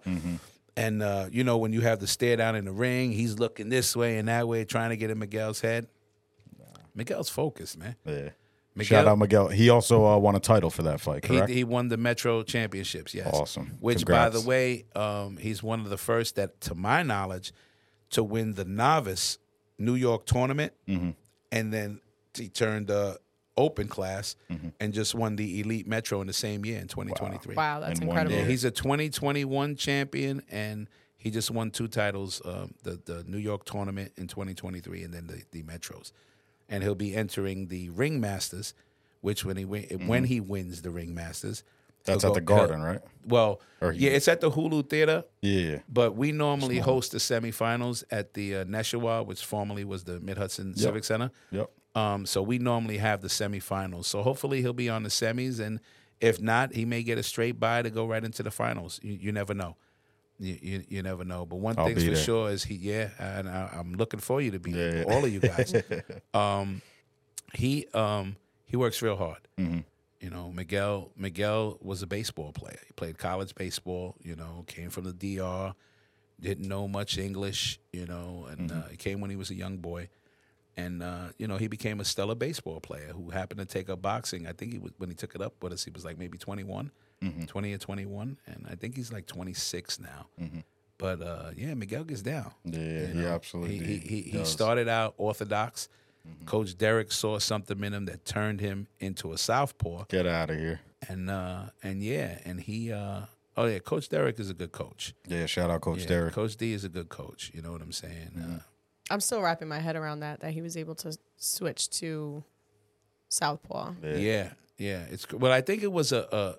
[0.76, 3.70] And uh, you know, when you have the stare down in the ring, he's looking
[3.70, 5.88] this way and that way, trying to get in Miguel's head.
[6.96, 7.96] Miguel's focused, man.
[8.06, 8.30] Yeah.
[8.82, 9.50] Shout out Miguel.
[9.50, 13.14] He also uh, won a title for that fight, He, he won the Metro Championships.
[13.14, 13.78] Yes, Awesome.
[13.80, 14.34] Which, Congrats.
[14.36, 17.52] by the way, um, he's one of the first that, to my knowledge,
[18.12, 19.38] to win the novice
[19.78, 21.12] New York tournament, Mm-hmm.
[21.52, 22.00] and then
[22.36, 23.16] he turned uh,
[23.58, 24.70] open class Mm-hmm.
[24.80, 27.56] and just won the elite Metro in the same year in 2023.
[27.56, 28.36] Wow, that's In incredible.
[28.36, 30.88] Yeah, he's a 2021 champion, and
[31.18, 35.28] he just won two titles: um, the the New York tournament in 2023, and then
[35.28, 36.12] the the Metros.
[36.70, 38.74] And he'll be entering the Ring Masters,
[39.22, 41.64] which when he win, when he wins the Ring Masters,
[42.06, 42.12] Mm-hmm.
[42.12, 43.00] That's he'll at the Garden, right?
[43.26, 43.62] Well,
[43.94, 45.78] he- yeah, it's at the Hulu Theater, Yeah.
[45.88, 50.38] but we normally host the semifinals at the uh, Neshua, which formerly was the Mid
[50.38, 51.32] Hudson Civic Center.
[51.52, 51.70] Yep.
[51.96, 54.06] Um, so we normally have the semifinals.
[54.06, 55.80] So hopefully he'll be on the semis, and
[56.20, 59.00] if not, he may get a straight bye to go right into the finals.
[59.04, 59.76] You, you never know.
[60.40, 61.46] You, you, you never know.
[61.46, 62.24] But one I'll thing's for there.
[62.24, 65.14] sure is he, yeah, and I, I'm looking for you to be there, Yeah, yeah.
[65.14, 65.74] all of you guys.
[66.34, 66.82] um,
[67.54, 69.40] he um, he works real hard.
[69.60, 69.80] Mm-hmm.
[70.20, 72.80] You know, Miguel Miguel was a baseball player.
[72.88, 74.16] He played college baseball.
[74.24, 75.76] You know, came from the DR,
[76.40, 77.80] didn't know much English.
[77.92, 78.80] You know, and Mm-hmm.
[78.80, 80.10] uh, he came when he was a young boy,
[80.78, 84.02] and uh, you know he became a stellar baseball player who happened to take up
[84.02, 84.48] boxing.
[84.48, 86.38] I think he was when he took it up with us, he was like maybe
[86.38, 87.46] 21, Mm-hmm.
[87.46, 90.28] 20 or 21, and I think he's like 26 now.
[90.98, 92.52] But uh, yeah, Miguel gets down.
[92.66, 95.88] Yeah, he know, absolutely He, he, he, he started out orthodox.
[96.46, 100.58] Coach Derek saw something in him that turned him into a southpaw, Get out of
[100.58, 100.80] here.
[101.10, 102.92] and uh, and yeah, and he.
[102.94, 103.22] Uh,
[103.58, 105.14] oh yeah, Coach Derek is a good coach.
[105.28, 106.34] Yeah, shout out Coach Yeah, Derek.
[106.34, 107.52] Coach D is a good coach.
[107.54, 108.62] You know what I'm saying?
[109.14, 112.44] I'm still wrapping my head around that that he was able to switch to
[113.30, 113.94] southpaw.
[114.04, 115.04] yeah, yeah.
[115.10, 116.58] It's well, I think it was a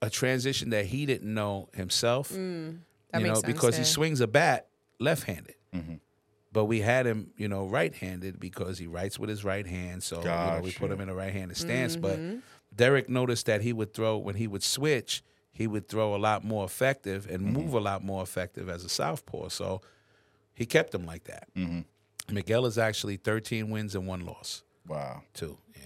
[0.00, 2.28] a, a transition that he didn't know himself.
[2.30, 5.54] That you makes know, sense, because he swings a bat left-handed.
[6.52, 10.02] But we had him, you know, right-handed because he writes with his right hand.
[10.02, 11.94] So you know, we put him in a right-handed stance.
[11.96, 12.38] But Mm-hmm.
[12.74, 16.42] Derek noticed that he would throw when he would switch, he would throw a lot
[16.44, 17.52] more effective and Mm-hmm.
[17.52, 19.48] move a lot more effective as a southpaw.
[19.48, 19.80] So
[20.60, 21.48] he kept him like that.
[21.56, 22.34] Mm-hmm.
[22.34, 25.22] Miguel is actually 13 wins and one loss Wow.
[25.34, 25.56] Two.
[25.74, 25.82] Yeah.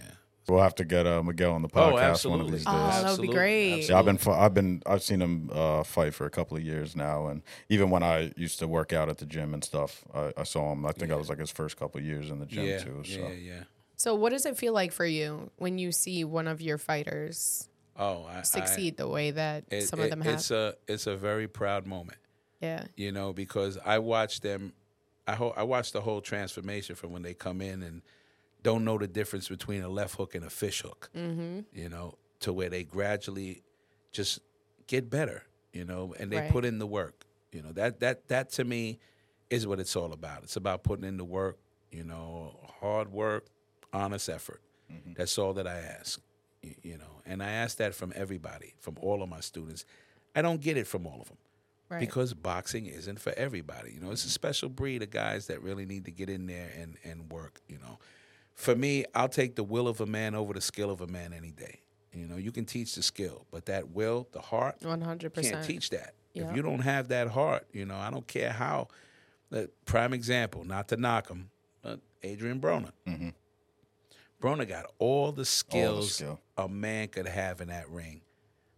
[0.48, 2.50] We'll have to get uh, Miguel on the Oh, podcast one of absolutely.
[2.52, 2.74] these days.
[2.74, 3.88] Oh, that would be great.
[3.88, 6.94] Yeah, I've been, I've been, I've seen him uh, fight for a couple of years
[6.94, 10.32] now, and even when I used to work out at the gym and stuff, I,
[10.36, 10.84] I saw him.
[10.84, 13.02] I think I was like his first couple of years in the gym Yeah, too.
[13.06, 13.62] So yeah, yeah.
[13.96, 17.68] So, what does it feel like for you when you see one of your fighters
[17.96, 20.34] Oh, I, I- succeed the way that it- some of them have?
[20.34, 22.18] It's a it's a very proud moment.
[22.64, 22.84] Yeah.
[22.96, 24.72] you know, because I watched them.
[25.26, 28.02] I ho- I watched the whole transformation from when they come in and
[28.62, 31.10] don't know the difference between a left hook and a fish hook.
[31.16, 31.60] Mm-hmm.
[31.72, 33.62] You know, to where they gradually
[34.12, 34.40] just
[34.86, 35.44] get better.
[35.72, 36.50] You know, and they Right.
[36.50, 37.24] put in the work.
[37.52, 38.98] You know that that that to me
[39.50, 40.42] is what it's all about.
[40.44, 41.58] It's about putting in the work.
[41.90, 43.46] You know, hard work,
[43.92, 44.60] honest effort.
[45.16, 46.20] That's all that I ask.
[46.62, 49.84] y- You know, and I ask that from everybody, from all of my students.
[50.36, 51.38] I don't get it from all of them
[51.90, 52.00] Right.
[52.00, 53.92] because boxing isn't for everybody.
[53.92, 56.70] You know, it's a special breed of guys that really need to get in there
[56.80, 57.98] and, and work, you know.
[58.54, 61.32] For me, I'll take the will of a man over the skill of a man
[61.32, 61.80] any day.
[62.12, 65.42] You know, you can teach the skill, but that will, the heart, 100%.
[65.42, 66.14] can't teach that.
[66.32, 66.48] Yeah.
[66.48, 68.88] If you don't have that heart, you know, I don't care how.
[69.50, 71.50] The prime example, not to knock him,
[71.82, 72.90] but Adrian Broner.
[73.06, 73.28] Mm-hmm.
[74.42, 76.40] Broner got all the skills skill.
[76.56, 78.22] a man could have in that ring,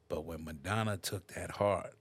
[0.09, 1.95] but when Madonna took that heart,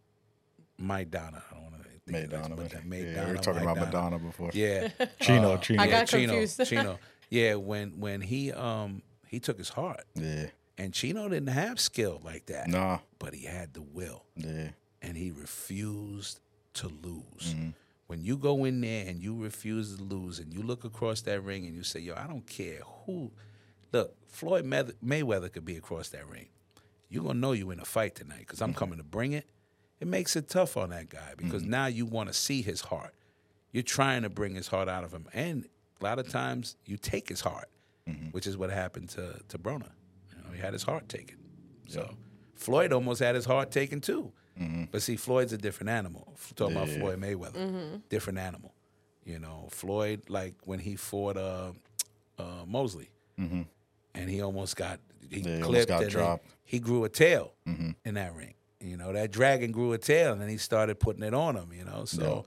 [0.81, 2.49] Maidana, I don't want to think Madonna.
[2.55, 4.09] but but- that yeah, Madonna, we were talking my about Donna.
[4.17, 4.51] Madonna before.
[4.53, 4.89] Yeah,
[5.21, 5.81] Chino, Uh, Chino.
[5.81, 6.65] I yeah, got Chino, confused.
[6.65, 6.99] Chino.
[7.29, 10.45] Yeah, when when he um he took his heart, Yeah.
[10.77, 12.99] and Chino didn't have skill like that, Nah.
[13.17, 14.69] but he had the will Yeah.
[15.01, 16.39] and he refused
[16.75, 17.53] to lose.
[17.55, 17.69] Mm-hmm.
[18.07, 21.41] When you go in there and you refuse to lose, and you look across that
[21.43, 23.31] ring and you say, "Yo, I don't care who."
[23.91, 26.49] Look, Floyd Mayth- Mayweather could be across that ring.
[27.09, 29.45] You're gonna know you in a fight tonight because I'm coming to bring it.
[29.99, 31.71] It makes it tough on that guy because mm-hmm.
[31.71, 33.13] now you want to see his heart.
[33.71, 35.67] You're trying to bring his heart out of him, and
[35.99, 37.69] a lot of times you take his heart,
[38.07, 38.27] mm-hmm.
[38.27, 39.91] which is what happened to to Broner.
[40.31, 41.37] You know, he had his heart taken.
[41.87, 42.15] So
[42.55, 44.31] Floyd almost had his heart taken too.
[44.59, 44.85] Mm-hmm.
[44.91, 46.31] But see, Floyd's a different animal.
[46.33, 48.73] F- Talking about Floyd Mayweather, different animal.
[49.25, 51.71] You know, Floyd like when he fought uh,
[52.37, 53.09] uh, Mosley,
[54.13, 56.45] and he almost got he Yeah, he almost got and he- dropped.
[56.63, 57.53] He, grew a tail
[58.05, 58.55] in that ring.
[58.85, 61.71] You know, that dragon grew a tail, and then he started putting it on him.
[61.73, 62.45] You know, so.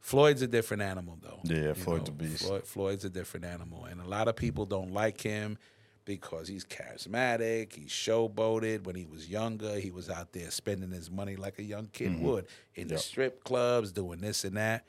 [0.00, 1.40] Floyd's a different animal, though.
[1.42, 2.44] Yeah, Floyd's a beast.
[2.46, 5.58] Floyd, Floyd's a different animal, and a lot of people don't like him
[6.04, 7.74] because he's charismatic.
[7.74, 8.84] He's showboated.
[8.84, 12.12] When he was younger, he was out there spending his money like a young kid
[12.12, 12.24] Mm-hmm.
[12.24, 14.86] would in the strip clubs, doing this and that.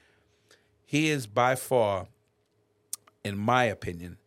[0.85, 2.07] He is by far,
[3.25, 4.17] in my opinion,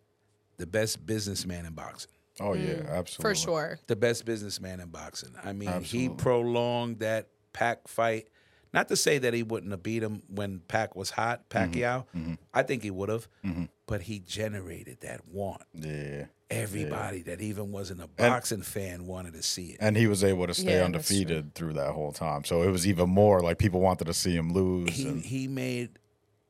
[0.58, 2.11] the best businessman in boxing.
[2.40, 3.22] Oh yeah, absolutely.
[3.22, 3.78] for sure.
[3.86, 5.34] the best businessman in boxing.
[5.42, 8.28] I mean, he prolonged that Pac fight.
[8.72, 11.72] Not to say that he wouldn't have beat him when Pac was hot, Mm-hmm.
[11.72, 12.06] Pacquiao.
[12.16, 12.34] Mm-hmm.
[12.54, 13.64] I think he would have, mm-hmm.
[13.86, 15.60] but he generated that want.
[15.74, 16.24] Yeah.
[16.48, 19.78] Everybody that even wasn't a boxing fan wanted to see it.
[19.80, 22.44] And he was able to stay Yeah, undefeated through that whole time.
[22.44, 24.90] So it was even more like people wanted to see him lose.
[24.90, 25.98] He and, he made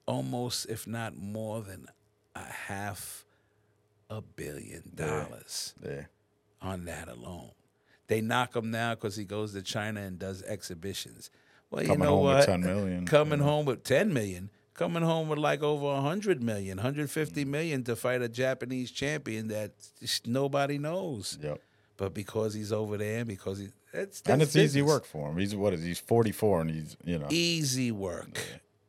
[0.07, 1.87] almost, if not more than
[2.35, 3.25] a half
[4.17, 5.75] a billion dollars.
[5.85, 6.03] yeah.
[6.61, 7.51] on that alone.
[8.09, 11.31] They knock him now because he goes to China and does exhibitions.
[11.71, 12.47] Well, Coming you know home with what?
[12.47, 14.51] 10 million, Coming home with 10 million.
[14.75, 16.83] Coming home with like over 100 million, Mm.
[16.83, 19.73] 150 million to fight a Japanese champion that
[20.27, 21.39] nobody knows.
[21.43, 21.61] Yep.
[21.97, 25.31] But because he's over there and because he, it's, And that's it's easy work for
[25.31, 25.39] him.
[25.39, 27.27] He's what is he's 44 and he's, you know.
[27.31, 28.39] Easy work.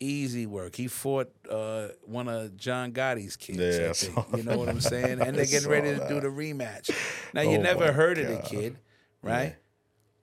[0.03, 0.75] Easy work.
[0.75, 3.59] He fought uh, one of John Gotti's kids.
[3.59, 3.95] Yeah, I think.
[3.95, 5.21] saw You know what I'm saying?
[5.21, 6.89] And they're getting ready to saw do the rematch.
[7.33, 8.77] Now you Oh never my heard of the kid,
[9.21, 9.55] right?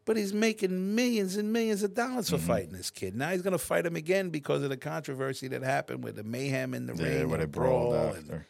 [0.07, 2.37] But he's making millions and millions of dollars Mm-hmm.
[2.39, 3.15] for fighting this kid.
[3.15, 6.25] Now he's going to fight him again because of the controversy that happened with the
[6.25, 8.47] mayhem in the Yeah, ring, where they and brawled brawl, after.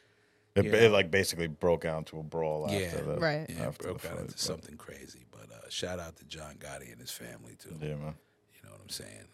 [0.56, 2.78] It, you it like basically broke out into a brawl Yeah.
[2.86, 3.46] after the Right.
[3.48, 5.24] yeah, after broke the out into but- something crazy.
[5.30, 7.76] But uh, shout out to John Gotti and his family too.
[7.80, 8.14] Yeah, man.
[8.54, 9.26] You know what I'm saying?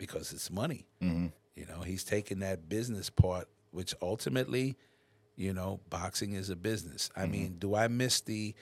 [0.00, 0.86] Because it's money.
[1.02, 1.26] Mm-hmm.
[1.54, 4.76] You know, he's taking that business part, which ultimately,
[5.36, 7.10] you know, boxing is a business.
[7.10, 7.20] Mm-hmm.
[7.20, 8.54] I mean, do I miss the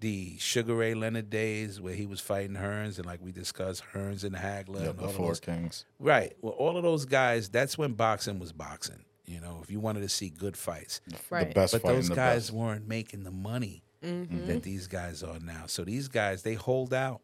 [0.00, 4.24] the Sugar Ray Leonard days where he was fighting Hearns and like we discussed Hearns
[4.24, 5.84] and Hagler Yeah, and the all of Four those Kings.
[5.98, 6.34] Right.
[6.40, 9.04] Well, all of those guys, that's when boxing was boxing.
[9.26, 11.02] You know, if you wanted to see good fights.
[11.28, 11.48] Right.
[11.48, 12.52] The best But fighting those guys best.
[12.52, 15.64] weren't making the money that these guys are now.
[15.66, 17.20] So these guys, they hold out.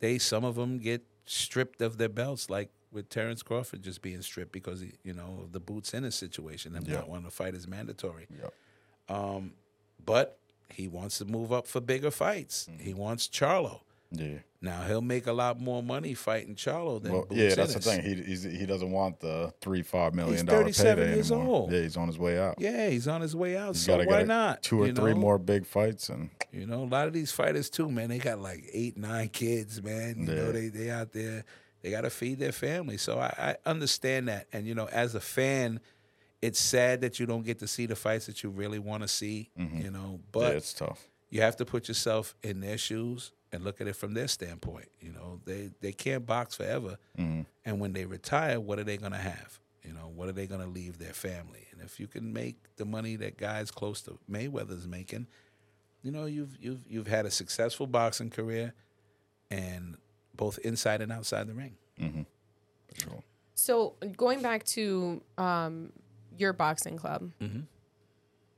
[0.00, 4.22] They some of them get stripped of their belts, like with Terrence Crawford just being
[4.22, 6.96] stripped because he, you know of the Boots Ennis situation and Yeah.
[6.96, 8.26] not wanting to fight is mandatory.
[8.40, 8.54] Yep.
[9.08, 9.52] Um,
[10.04, 10.38] but
[10.70, 12.68] he wants to move up for bigger fights.
[12.70, 12.82] Mm-hmm.
[12.84, 13.80] He wants Charlo.
[14.10, 14.38] Yeah.
[14.62, 17.80] Now he'll make a lot more money fighting Charlo than Well, Boots yeah, that's the
[17.80, 18.02] thing.
[18.02, 21.54] He he's, he doesn't want the three five million He's dollar 37 payday years anymore.
[21.62, 21.72] old.
[21.72, 22.54] Yeah, he's on his way out.
[22.58, 23.74] Yeah, he's on his way out.
[23.74, 24.62] He's so got to why get not?
[24.62, 25.20] two or You three know?
[25.20, 28.08] more big fights, and You know, a lot of these fighters too, man.
[28.08, 30.16] They got like eight, nine kids, man.
[30.20, 31.44] You know, they they out there.
[31.88, 32.98] They got to feed their family.
[32.98, 34.46] So I, I understand that.
[34.52, 35.80] And you know, as a fan,
[36.42, 39.08] it's sad that you don't get to see the fights that you really want to
[39.08, 39.50] see.
[39.56, 41.08] You know, yeah, but it's tough.
[41.30, 44.88] you have to put yourself in their shoes and look at it from their standpoint.
[45.00, 47.42] You know, they they can't box forever, Mm-hmm.
[47.64, 49.58] and when they retire, what are they going to have?
[49.82, 51.66] You know, what are they going to leave their family?
[51.72, 55.26] And if you can make the money that guys close to Mayweather's making,
[56.02, 58.74] you know, you've you've you've had a successful boxing career,
[59.50, 59.96] and
[60.38, 61.76] both inside and outside the ring.
[61.98, 63.22] For sure.
[63.54, 65.92] So going back to um,
[66.38, 67.60] your boxing club, Mm-hmm.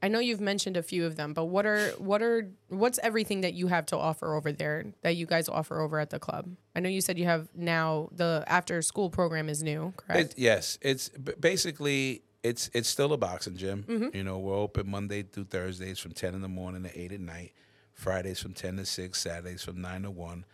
[0.02, 3.42] I know you've mentioned a few of them, but what are what are what's everything
[3.42, 6.48] that you have to offer over there that you guys offer over at the club?
[6.74, 10.32] I know you said you have now the after school program is new, correct?
[10.32, 14.10] It, yes, it's basically it's it's still a boxing gym.
[14.14, 17.20] You know, we're open Monday through Thursdays from ten in the morning to eight at
[17.20, 17.52] night.
[17.92, 19.20] Fridays from ten to six.
[19.20, 20.46] Saturdays from nine to one.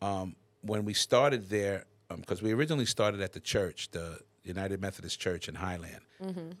[0.00, 1.84] Um, when we started there,
[2.16, 6.00] because we originally started at the church, the United Methodist Church in Highland.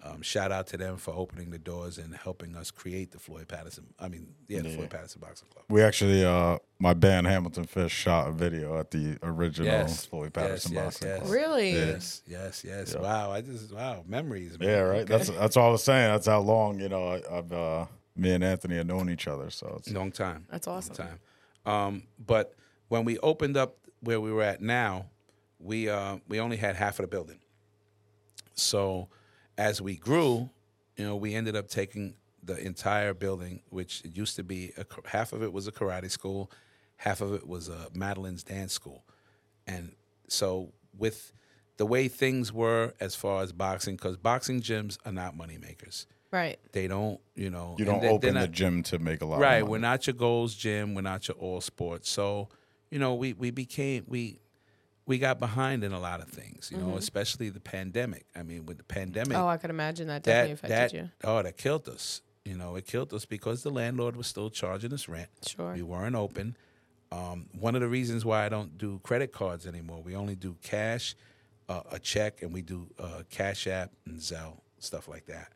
[0.02, 3.46] Um, shout out to them for opening the doors and helping us create the Floyd
[3.46, 3.94] Patterson.
[3.98, 5.64] I mean, yeah, the Floyd Patterson Boxing Club.
[5.68, 10.04] We actually, uh, my band Hamilton Fish shot a video at the original Yes.
[10.06, 11.18] Floyd Patterson yes, boxing yes.
[11.20, 11.30] club.
[11.32, 11.72] really?
[11.72, 12.96] Yes, yes, yes.
[12.96, 14.58] Wow, I just wow memories.
[14.58, 14.68] Man.
[14.68, 15.00] Yeah, right.
[15.02, 15.16] Okay.
[15.16, 16.10] That's that's all I was saying.
[16.12, 17.86] That's how long you know I, I've uh,
[18.16, 19.48] me and Anthony have known each other.
[19.50, 20.46] So it's Long time.
[20.50, 20.96] That's awesome.
[20.96, 21.18] Long awesome.
[21.64, 21.72] time.
[21.74, 22.54] Um, but
[22.88, 25.06] when we opened up where we were at now,
[25.58, 27.38] we uh, we only had half of the building.
[28.54, 29.08] So
[29.56, 30.50] as we grew,
[30.96, 35.32] you know, we ended up taking the entire building, which used to be a, half
[35.32, 36.50] of it was a karate school,
[36.96, 39.04] half of it was a Madeline's dance school,
[39.66, 39.92] and
[40.28, 41.32] so with
[41.76, 46.06] the way things were as far as boxing, because boxing gyms are not money makers.
[46.30, 46.58] Right.
[46.72, 49.34] They don't, you know, you don't they- they're open the gym to make a lot.
[49.36, 49.52] Of money.
[49.62, 52.48] Right we're not your Gold's gym we're not your all sports so
[52.92, 54.38] you know we we became we
[55.06, 58.66] we got behind in a lot of things you know especially the pandemic i mean
[58.66, 61.10] with the pandemic Oh, I could imagine that that definitely affected that you.
[61.24, 64.92] oh that killed us you know it killed us because the landlord was still charging
[64.92, 65.72] us rent Sure.
[65.74, 66.56] we weren't open
[67.10, 70.56] um, one of the reasons why i don't do credit cards anymore we only do
[70.62, 71.14] cash
[71.68, 75.48] uh, a check and we do uh, cash app and zelle stuff like that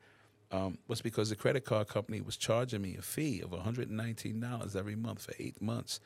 [0.52, 4.94] um, was because the credit card company was charging me a fee of $119 every
[4.94, 5.98] month for eight months.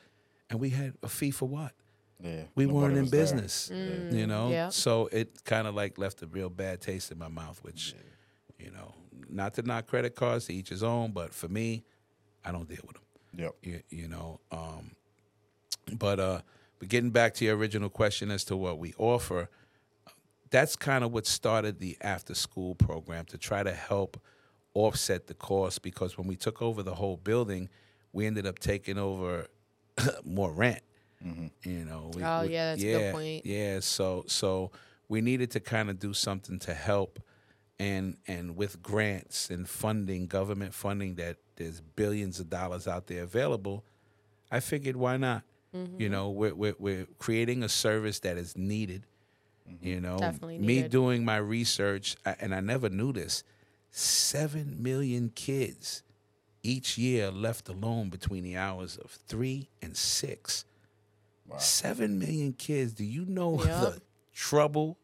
[0.51, 1.71] And we had a fee for what?
[2.21, 3.21] Yeah, We weren't in was there.
[3.21, 4.49] business, you know?
[4.51, 4.69] yeah.
[4.69, 7.95] So it kind of like left a real bad taste in my mouth, which,
[8.59, 8.93] you know,
[9.29, 11.83] not to knock credit cards to each his own, but for me,
[12.45, 13.03] I don't deal with them.
[13.33, 13.55] Yep.
[13.63, 14.91] You, you know, um,
[15.97, 16.41] but uh,
[16.79, 19.49] but getting back to your original question as to what we offer,
[20.51, 24.21] that's kind of what started the after school program to try to help
[24.73, 27.69] offset the cost because when we took over the whole building,
[28.13, 29.47] we ended up taking over
[30.25, 30.81] more rent.
[31.23, 32.11] You know.
[32.15, 33.45] We, Oh, we- yeah, that's a good point.
[33.45, 34.71] Yeah, so so
[35.07, 37.19] we needed to kind of do something to help,
[37.79, 43.21] and and with grants and funding, government funding that there's billions of dollars out there
[43.23, 43.83] available.
[44.51, 45.43] I figured why not?
[45.75, 46.01] Mm-hmm.
[46.01, 49.03] You know, we're, we're we're creating a service that is needed.
[49.81, 50.91] You know, Definitely me needed.
[50.91, 53.43] doing my research, I- and I never knew this.
[53.91, 56.01] Seven million kids
[56.63, 60.65] each year left alone between the hours of three and six.
[61.57, 62.93] Seven million kids.
[62.93, 63.65] Do you know Yep.
[63.81, 64.01] the
[64.33, 64.97] trouble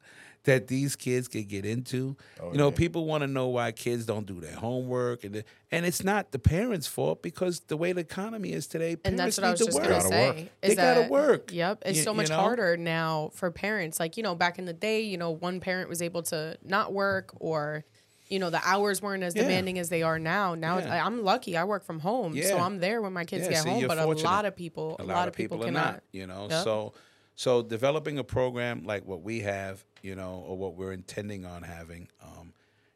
[0.43, 2.16] that these kids could get into?
[2.41, 2.76] Oh, you know, yeah.
[2.76, 6.32] people want to know why kids don't do their homework, and the, and it's not
[6.32, 9.51] the parents' fault because the way the economy is today, and that's parents what I
[9.51, 10.03] was need just to gonna work.
[10.03, 10.41] Gotta say.
[10.43, 10.49] work.
[10.62, 11.51] They gotta work.
[11.51, 12.38] Yep, it's You- so you much know?
[12.38, 13.99] harder now for parents.
[13.99, 16.93] Like you know, back in the day, you know, one parent was able to not
[16.93, 17.84] work, or
[18.30, 19.43] you know, the hours weren't as Yeah.
[19.43, 20.55] demanding as they are now.
[20.55, 21.05] Now Yeah.
[21.05, 23.69] I'm lucky; I work from home, so I'm there when my kids Yeah, get see,
[23.69, 23.88] home.
[23.88, 25.93] But a lot of people, a lot, of people, are cannot.
[25.93, 26.63] not you know Yep.
[26.63, 26.93] so
[27.36, 31.63] so developing a program like what we have you know or what we're intending on
[31.63, 32.53] having um,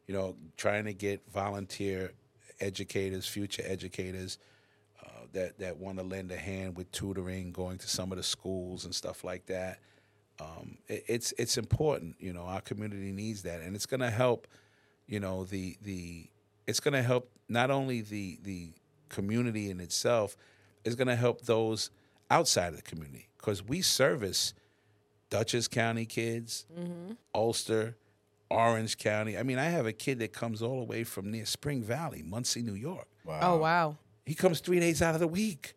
[0.08, 2.12] you know trying to get volunteer
[2.60, 4.38] educators future educators
[5.04, 8.24] uh, that that want to lend a hand with tutoring going to some of the
[8.24, 9.80] schools and stuff like that
[10.40, 14.10] um, it, it's it's important you know our community needs that and it's going to
[14.12, 14.48] help
[15.12, 16.28] you know the the
[16.66, 18.72] it's going to help not only the the
[19.10, 20.36] community in itself
[20.86, 21.92] it's going to help those
[22.32, 24.54] outside of the community because we service
[25.30, 27.14] Dutchess County kids, mm-hmm.
[27.34, 27.96] Ulster,
[28.50, 29.38] Orange County.
[29.38, 32.24] I mean, I have a kid that comes all the way from near Spring Valley,
[32.24, 33.08] Monsey, New York.
[33.26, 33.40] Wow.
[33.42, 35.76] Oh wow, He comes three days out of the week,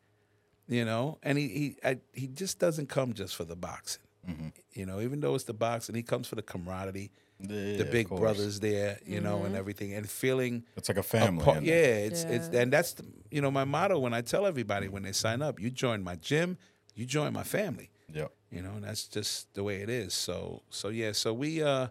[0.69, 4.03] you know, and he he I, he just doesn't come just for the boxing.
[4.29, 4.49] Mm-hmm.
[4.73, 7.11] You know, even though it's the boxing, he comes for the camaraderie,
[7.49, 9.47] Yeah, the big brothers there, you know, Mm-hmm.
[9.47, 11.45] and everything, and feeling It's like a a family.
[11.45, 12.07] part- in yeah, there.
[12.07, 15.13] it's it's and that's the, you know my motto when I tell everybody when they
[15.13, 16.57] sign up, you join my gym,
[16.95, 17.91] you join my family.
[18.13, 20.15] Yeah, You know, and that's just the way it is.
[20.15, 21.89] So so yeah, so we uh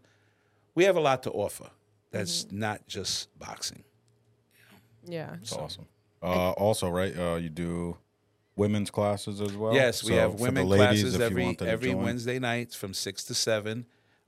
[0.75, 1.69] we have a lot to offer.
[2.11, 2.59] That's Mm-hmm.
[2.59, 3.83] not just boxing.
[5.05, 5.35] yeah.
[5.41, 5.85] It's awesome.
[6.21, 7.13] Uh, also, right?
[7.17, 7.97] Uh, you do
[8.55, 9.73] women's classes as well.
[9.73, 12.03] yes, we So have women ladies, classes every want them to every join.
[12.03, 13.85] Wednesday nights from six to seven.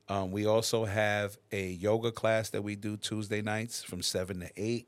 [0.07, 4.49] Um, we also have a yoga class that we do Tuesday nights from seven to
[4.55, 4.87] eight.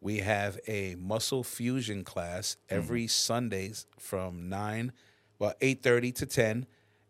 [0.00, 2.76] We have a muscle fusion class Mm-hmm.
[2.76, 4.92] every Sundays from nine,
[5.38, 6.66] well eight thirty to ten,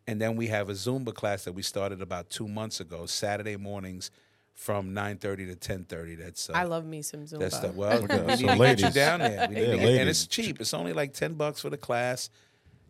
[0.06, 3.56] and then we have a Zumba class that we started about two months ago, Saturday
[3.56, 4.10] mornings
[4.54, 6.14] from nine thirty to ten thirty.
[6.14, 7.38] That's uh, I love me some Zumba.
[7.40, 8.04] that's the well.
[8.04, 9.48] Okay, we need so to get you down there.
[9.48, 10.60] We need Yeah, to get- and it's cheap.
[10.60, 12.30] It's only like ten bucks for the class.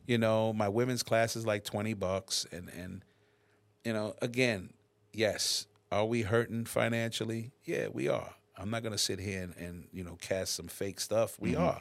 [0.06, 3.04] You know, my women's class is like twenty bucks, and and
[3.84, 4.70] you know, again,
[5.12, 7.52] yes, are we hurting financially?
[7.64, 8.30] Yeah, we are.
[8.56, 11.38] I'm not gonna sit here and, and you know cast some fake stuff.
[11.40, 11.62] We Mm-hmm.
[11.62, 11.80] are,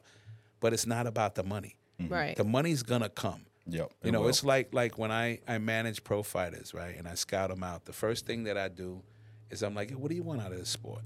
[0.59, 1.75] but it's not about the money.
[1.99, 2.35] right.
[2.35, 3.45] The money's gonna come.
[3.67, 3.91] Yep.
[4.03, 4.29] You it know, will.
[4.29, 7.85] it's like like when I I manage pro fighters, right, and I scout them out.
[7.85, 9.01] The first thing that I do
[9.51, 11.01] is I'm like, "Hey, what do you want out of this sport?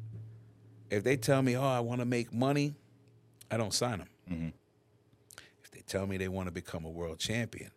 [0.90, 2.76] If they tell me, oh, I want to make money,
[3.52, 4.08] I don't sign them.
[4.32, 4.48] Mm-hmm.
[5.64, 7.72] If they tell me they want to become a world champion,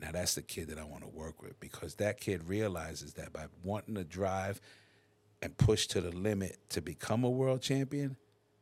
[0.00, 3.32] now that's the kid that I want to work with because that kid realizes that
[3.32, 4.60] by wanting to drive
[5.42, 8.16] and push to the limit to become a world champion,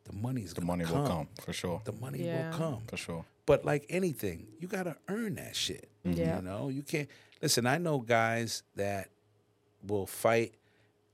[0.05, 1.83] the money's the gonna money will come for sure.
[1.85, 2.51] The money Yeah.
[2.51, 2.83] will come.
[2.87, 3.25] For sure.
[3.47, 5.89] But like anything, you gotta earn that shit.
[6.05, 6.19] Mm-hmm.
[6.21, 6.37] Yeah.
[6.37, 7.09] You know, you can't
[7.43, 7.67] listen.
[7.67, 9.09] I know guys that
[9.87, 10.55] will fight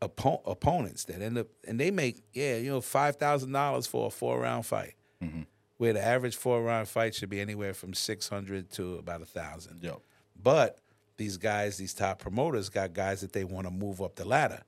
[0.01, 4.07] oppo- opponents that end up and they make yeah, you know, five thousand dollars for
[4.07, 4.95] a four round fight.
[5.23, 5.43] Mm-hmm.
[5.79, 9.27] Where the average four round fight should be anywhere from six hundred to about a
[9.27, 9.83] thousand.
[9.83, 10.01] Yep.
[10.43, 10.79] But
[11.17, 14.63] these guys, these top promoters, got guys that they want to move up the ladder,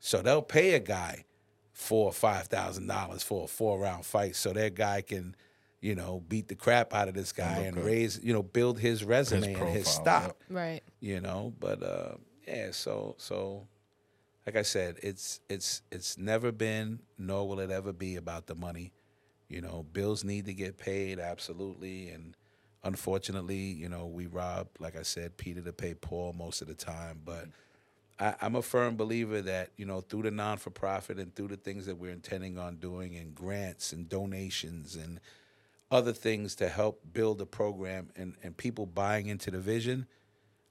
[0.00, 1.24] so they'll pay a guy
[1.72, 5.34] four or five thousand dollars for a four round fight, so that guy can,
[5.80, 7.84] you know, beat the crap out of this guy look and good.
[7.84, 10.36] raise, you know, build his resume and his profile, stock.
[10.50, 10.82] right.
[11.00, 12.14] You know, but uh,
[12.46, 13.66] yeah, so so,
[14.46, 18.54] like I said, it's it's it's never been, nor will it ever be about the
[18.54, 18.92] money.
[19.48, 22.36] You know, bills need to get paid, absolutely, and
[22.84, 26.74] unfortunately, you know, we rob, like I said, Peter to pay Paul most of the
[26.74, 27.20] time.
[27.24, 27.46] But
[28.18, 31.48] I, I'm a firm believer that you know, through the non for profit and through
[31.48, 35.20] the things that we're intending on doing, and grants and donations and
[35.90, 40.06] other things to help build the program and, and people buying into the vision,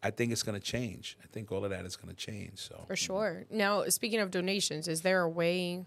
[0.03, 1.17] I think it's going to change.
[1.23, 2.59] I think all of that is going to change.
[2.59, 3.45] So For sure.
[3.49, 5.85] Now, speaking of donations, is there a way?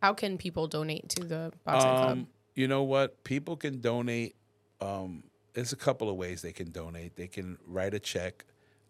[0.00, 2.10] How can people donate to the boxing club?
[2.10, 3.24] Um, You know what?
[3.24, 4.36] People can donate.
[4.80, 5.24] Um,
[5.54, 7.16] there's a couple of ways they can donate.
[7.16, 8.44] They can write a check,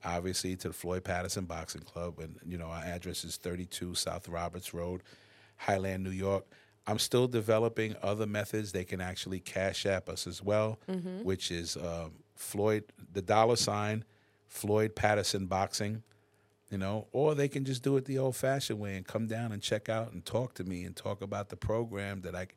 [0.05, 4.29] obviously, to the Floyd Patterson Boxing Club, and you know our address is 32 South
[4.29, 5.03] Roberts Road,
[5.57, 6.45] Highland, New York.
[6.89, 8.73] I'm still developing other methods.
[8.73, 10.79] They can actually cash app us as well,
[11.23, 14.05] which is um, Floyd the dollar sign
[14.49, 16.03] Floyd Patterson Boxing
[16.71, 19.53] you know, or they can just do it the old fashioned way and come down
[19.53, 22.49] and check out and talk to me and talk about the program that I,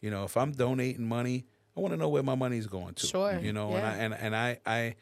[0.00, 1.44] you know, if I'm donating money,
[1.76, 3.06] I want to know where my money's going to.
[3.06, 3.92] Sure, You know, yeah.
[3.94, 4.94] and I and, and I, I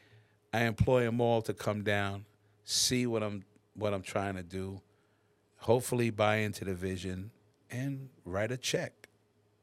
[0.52, 2.24] I employ them all to come down,
[2.64, 3.44] see what I'm
[3.74, 4.80] what I'm trying to do,
[5.58, 7.30] hopefully buy into the vision
[7.70, 9.08] and write a check.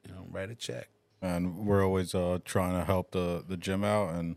[0.08, 0.90] You know, write a check.
[1.22, 4.36] And we're always uh, trying to help the, the gym out, and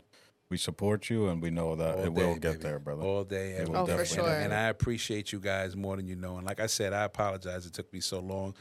[0.49, 2.63] we support you, and we know that All it will get baby.
[2.63, 3.03] there, brother.
[3.03, 4.05] All day, every will Oh, for day.
[4.05, 4.27] sure.
[4.27, 6.37] And, and I appreciate you guys more than you know.
[6.37, 7.67] And like I said, I apologize.
[7.67, 8.55] It took me so long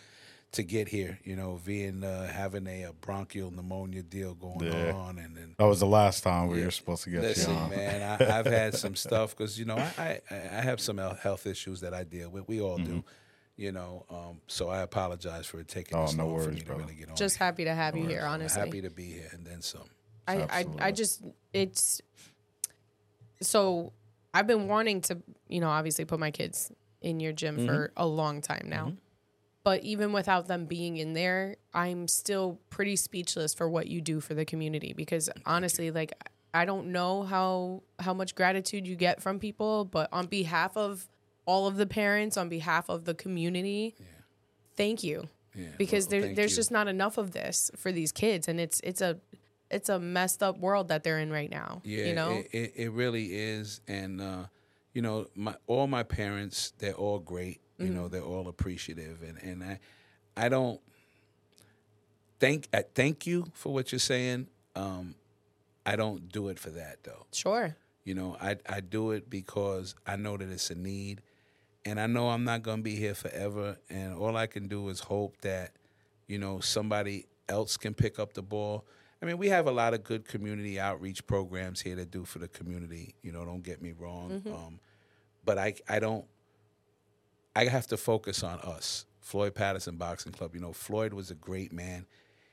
[0.52, 1.18] to get here.
[1.24, 4.92] You know, being uh, having a, a bronchial pneumonia deal going Yeah.
[4.92, 6.66] on, and then that was the last time we Yeah.
[6.66, 7.70] were supposed to get listen, you on.
[7.70, 11.20] man, I, I've had some stuff because you know I, I I have some health-
[11.20, 12.48] health issues that I deal with.
[12.48, 13.04] We all do.
[13.56, 16.04] You know, um, so I apologize for taking Mm-hmm.
[16.04, 16.80] Oh, this no long for worries, me brother.
[16.82, 17.16] to really get on.
[17.16, 18.60] Just happy to have you here, I'm honestly.
[18.60, 19.82] happy to be here, and then some.
[20.28, 21.22] I, I, I just
[21.52, 22.00] it's
[23.40, 23.92] so
[24.34, 25.18] I've been wanting to,
[25.48, 26.70] you know, obviously put my kids
[27.00, 28.92] in your gym for a long time now.
[29.68, 34.18] But even without them being in there, I'm still pretty speechless for what you do
[34.18, 36.14] for the community because honestly, like
[36.54, 41.06] I don't know how how much gratitude you get from people, but on behalf of
[41.44, 43.94] all of the parents, on behalf of the community,
[44.74, 46.56] thank you Yeah, because well, there, there's you.
[46.56, 49.18] just not enough of this for these kids and it's it's a
[49.70, 52.72] it's a messed up world that they're in right now Yeah, you know it, it,
[52.74, 54.44] it really is, and uh,
[54.94, 57.60] you know, my all my parents, they're all great.
[57.78, 59.78] You know, they're all appreciative, and and I,
[60.36, 60.80] I don't
[62.40, 64.48] thank I thank you for what you're saying.
[64.74, 65.14] Um,
[65.86, 67.26] I don't do it for that though.
[67.32, 71.20] sure You know, I I do it because I know that it's a need,
[71.84, 73.78] and I know I'm not gonna be here forever.
[73.88, 75.72] And all I can do is hope that,
[76.26, 78.84] you know, somebody else can pick up the ball.
[79.20, 82.38] I mean, we have a lot of good community outreach programs here to do for
[82.38, 83.14] the community.
[83.22, 84.42] You know, don't get me wrong.
[84.52, 84.80] Um,
[85.44, 86.24] but I I don't.
[87.54, 90.54] I have to focus on us, Floyd Patterson Boxing Club.
[90.54, 92.06] You know, Floyd was a great man.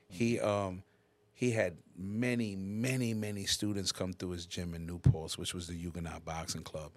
[0.07, 0.83] He um
[1.33, 5.67] he had many, many, many students come through his gym in New Paltz, which was
[5.67, 6.91] the Huguenot Boxing Club.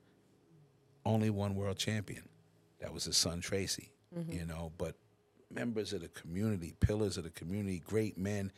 [1.05, 2.29] Only one world champion.
[2.81, 3.91] That was his son Tracy.
[4.33, 4.95] You know, but
[5.51, 8.53] members of the community, pillars of the community, great men.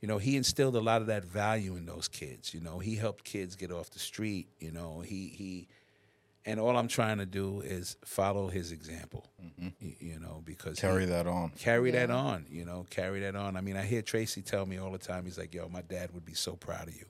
[0.00, 2.54] You know, he instilled a lot of that value in those kids.
[2.54, 4.48] You know, he helped kids get off the street.
[4.58, 5.68] You know, he he
[6.46, 9.26] and all I'm trying to do is follow his example.
[9.42, 9.68] Mm-hmm.
[9.82, 11.50] y- You, know, because he- Carry that on.
[11.58, 12.46] carry that on.
[12.50, 13.56] You know, carry that on.
[13.56, 15.24] I mean, I hear Tracy tell me all the time.
[15.24, 17.06] He's like, "Yo, my dad would be so proud of you."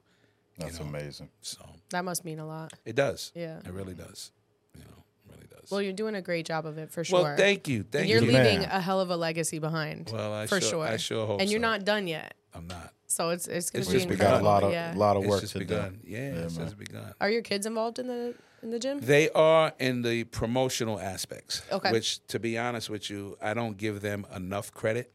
[0.58, 0.86] That's know.
[0.86, 1.30] amazing.
[1.42, 1.60] So
[1.90, 3.32] that must mean a lot it does.
[3.34, 3.58] Yeah.
[3.64, 4.30] it really does.
[4.76, 5.70] You know, it really does.
[5.70, 8.18] well you're doing a great job of it for sure Well, thank you, thank you're
[8.22, 8.70] You're leaving Man.
[8.70, 11.50] a hell of a legacy behind Well, I for sure- sure I sure hope and
[11.50, 11.68] you're so.
[11.70, 12.92] not done yet I'm not.
[13.06, 14.92] so it's it's gonna It's be just We incredible got a lot of yeah.
[14.96, 16.00] lot of It's work just to begun.
[16.04, 16.10] do.
[16.10, 16.66] Yeah, it's man.
[16.66, 17.14] just begun.
[17.22, 21.62] are your kids involved in the in the gym They are in the promotional aspects.
[21.70, 21.92] Okay.
[21.92, 25.12] Which, to be honest with you, I don't give them enough credit.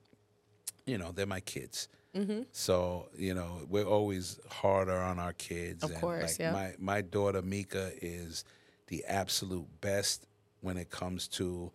[0.85, 1.87] You know, they're my kids.
[2.15, 2.43] Mm-hmm.
[2.51, 5.83] So you know, we're always harder on our kids.
[5.83, 6.51] Of course, like yeah.
[6.51, 8.45] My my daughter Mika is
[8.87, 10.25] the absolute best
[10.61, 11.71] when it comes to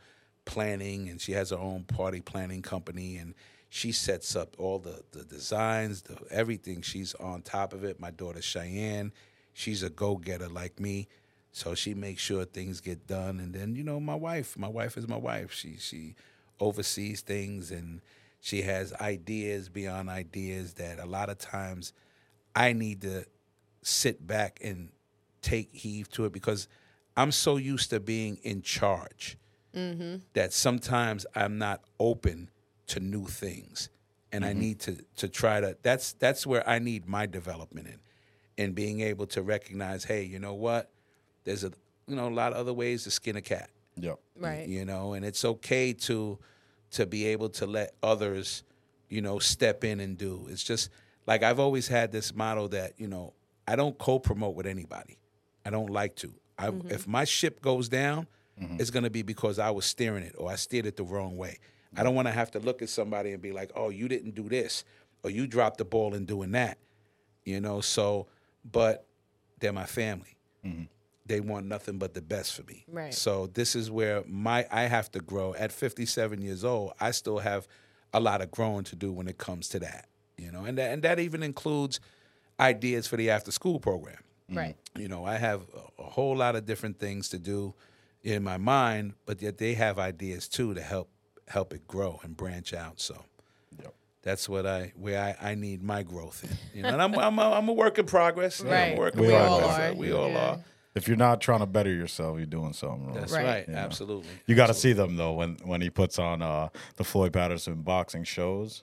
[0.47, 3.35] planning, and she has her own party planning company, and
[3.68, 6.81] she sets up all the the designs, the everything.
[6.81, 8.01] She's on top of it.
[8.01, 9.12] My daughter Cheyenne,
[9.53, 11.09] she's a go getter like me.
[11.53, 14.57] So she makes sure things get done, and then you know my wife.
[14.57, 15.53] My wife is my wife.
[15.53, 16.15] She she
[16.61, 18.01] oversees things, and
[18.41, 21.93] she has ideas beyond ideas that a lot of times
[22.55, 23.25] I need to
[23.83, 24.91] sit back and
[25.43, 26.69] take heave to it because
[27.17, 29.37] I'm so used to being in charge
[29.75, 30.17] mm-hmm.
[30.35, 32.51] that sometimes I'm not open
[32.89, 33.89] to new things,
[34.33, 34.61] and I mm-hmm.
[34.61, 35.77] need to to try to.
[35.83, 40.39] That's that's where I need my development in, in being able to recognize, hey, you
[40.39, 40.91] know what?
[41.45, 41.72] There's a
[42.07, 43.70] you know a lot of other ways to skin a cat.
[43.97, 44.18] Yep.
[44.38, 44.66] right.
[44.66, 46.38] you know and it's okay to
[46.93, 48.62] to be able to let others
[49.09, 50.47] you know step in and do.
[50.49, 50.91] It's just
[51.26, 53.32] like i've always had this motto that you know
[53.68, 55.18] i don't co-promote with anybody.
[55.64, 56.32] I don't like to.
[56.59, 56.91] I, mm-hmm.
[56.91, 58.26] if my ship goes down
[58.61, 58.76] mm-hmm.
[58.80, 61.36] it's going to be because i was steering it or i steered it the wrong
[61.36, 61.59] way.
[61.97, 64.34] I don't want to have to look at somebody and be like oh you didn't
[64.34, 64.84] do this
[65.22, 66.78] or you dropped the ball in doing that
[67.45, 67.80] you know?
[67.80, 68.26] So
[68.70, 69.07] but
[69.59, 70.84] they're my family mm-hmm.
[71.31, 72.85] They want nothing but the best for me.
[72.89, 73.14] Right.
[73.14, 75.55] So this is where my I have to grow.
[75.55, 77.66] At 57 years old, I still have
[78.12, 80.07] a lot of growing to do when it comes to that.
[80.37, 82.01] You know, and that, and that even includes
[82.59, 84.18] ideas for the after school program.
[84.51, 84.57] Mm.
[84.57, 84.76] Right.
[84.99, 85.62] You know, I have
[85.99, 87.74] a, a whole lot of different things to do
[88.22, 91.09] in my mind, but yet they have ideas too to help
[91.49, 93.01] help it grow and branch out.
[93.01, 93.24] So
[93.83, 93.95] Yep.
[94.22, 96.57] that's what I where I, I need my growth in.
[96.78, 98.61] You know, and I'm I'm a, I'm a work in progress.
[98.61, 98.99] You know, I'm Right.
[98.99, 99.93] working We in all progress.
[99.93, 99.95] are.
[99.95, 100.51] We all Yeah.
[100.51, 100.64] are.
[100.95, 103.14] If you're not trying to better yourself, you're doing something wrong.
[103.14, 103.45] That's Right.
[103.45, 103.64] right.
[103.68, 103.76] Yeah.
[103.84, 104.28] Absolutely.
[104.47, 107.82] You got to see them though when when he puts on uh, the Floyd Patterson
[107.82, 108.82] boxing shows.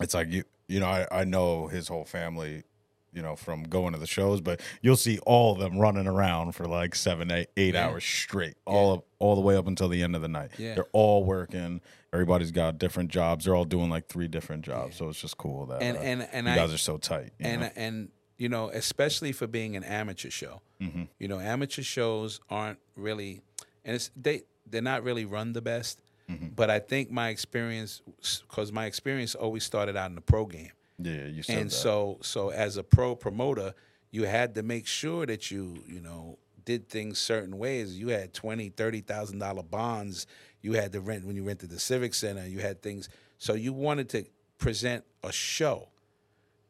[0.00, 2.64] It's like you you know I, I know his whole family,
[3.12, 6.52] you know from going to the shows, but you'll see all of them running around
[6.52, 7.88] for like seven eight eight Yeah.
[7.88, 10.50] hours straight, all of, all the way up until the end of the night.
[10.58, 10.74] Yeah.
[10.74, 11.80] They're all working.
[12.12, 13.44] Everybody's got different jobs.
[13.44, 14.96] They're all doing like three different jobs.
[14.96, 17.32] So it's just cool that And uh, and and you I guys are so tight.
[17.40, 17.70] and know?
[17.76, 18.08] and
[18.38, 20.60] you know, especially for being an amateur show.
[20.80, 21.04] Mm-hmm.
[21.18, 23.40] You know, amateur shows aren't really,
[23.84, 26.00] and it's they they're not really run the best.
[26.30, 26.48] Mm-hmm.
[26.56, 28.02] But I think my experience,
[28.48, 31.74] because my experience always started out in the pro game, yeah, you said and that.
[31.74, 33.74] so so as a pro promoter,
[34.10, 37.98] you had to make sure that you you know did things certain ways.
[37.98, 40.26] You had twenty, thirty thousand dollar bonds.
[40.60, 42.46] You had to rent when you rented the Civic Center.
[42.46, 43.08] You had things.
[43.38, 44.24] So you wanted to
[44.58, 45.88] present a show,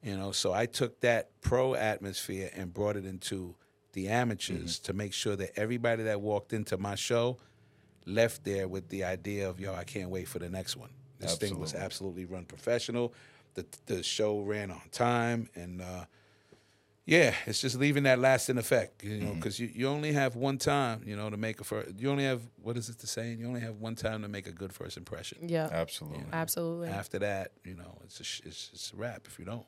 [0.03, 0.33] you know.
[0.33, 3.55] So I took that pro atmosphere and brought it into
[3.93, 7.39] the amateurs to make sure that everybody that walked into my show
[8.05, 10.91] left there with the idea of yo, I can't wait for the next one.
[11.19, 13.15] This thing was absolutely run professional.
[13.55, 16.05] The the show ran on time, and uh,
[17.07, 19.03] yeah, it's just leaving that lasting effect.
[19.03, 21.99] You know, because you, you only have one time, you know, to make a first.
[21.99, 23.39] You only have what is it the saying?
[23.41, 25.49] You only have one time to make a good first impression.
[25.49, 25.69] Yeah.
[25.73, 26.25] absolutely.
[26.33, 26.89] Absolutely.
[26.89, 29.65] After that, you know, it's a sh- it's, it's a wrap if you don't.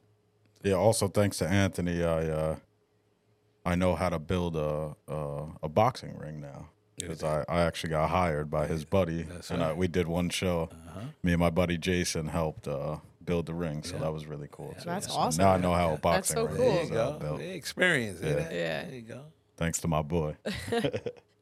[0.62, 0.74] Yeah.
[0.74, 2.56] Also, thanks to Anthony, I uh,
[3.64, 7.90] I know how to build a a, a boxing ring now because I, I actually
[7.90, 10.68] got hired by his buddy, That's and I, we did one show.
[11.22, 14.74] Me and my buddy Jason helped uh, build the ring, so that was really cool.
[14.78, 14.84] too.
[14.86, 15.44] That's So awesome.
[15.44, 16.72] Now I know how a boxing so ring cool.
[16.72, 17.38] There is you uh, built.
[17.38, 18.20] The experience.
[18.20, 18.30] Yeah.
[18.50, 18.84] Yeah.
[18.84, 19.20] There you go.
[19.56, 20.36] Thanks to my boy.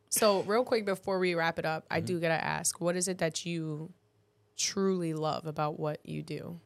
[0.09, 3.07] So, real quick before we wrap it up, I do got to ask what is
[3.09, 3.93] it that you
[4.57, 6.61] truly love about what you do?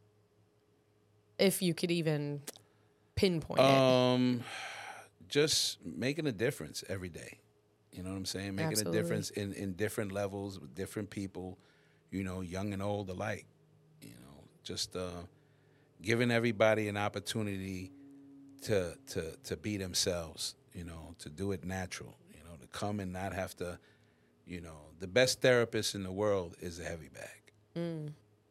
[1.41, 2.41] If you could even
[3.15, 3.63] pinpoint it.
[3.63, 4.43] Um,
[5.27, 7.39] just making a difference every day.
[7.91, 8.55] You know what I'm saying?
[8.55, 8.99] Making Absolutely.
[8.99, 11.57] a difference in, in different levels with different people,
[12.11, 13.47] you know, young and old alike.
[14.01, 15.09] You know, just uh,
[16.01, 17.91] giving everybody an opportunity
[18.63, 20.55] to to to be themselves.
[20.73, 22.15] You know, to do it natural.
[22.31, 23.79] You know, to come and not have to.
[24.45, 27.41] You know, the best therapist in the world is a heavy bag.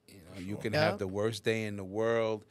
[0.09, 0.81] You know, you can Yeah.
[0.87, 2.45] have the worst day in the world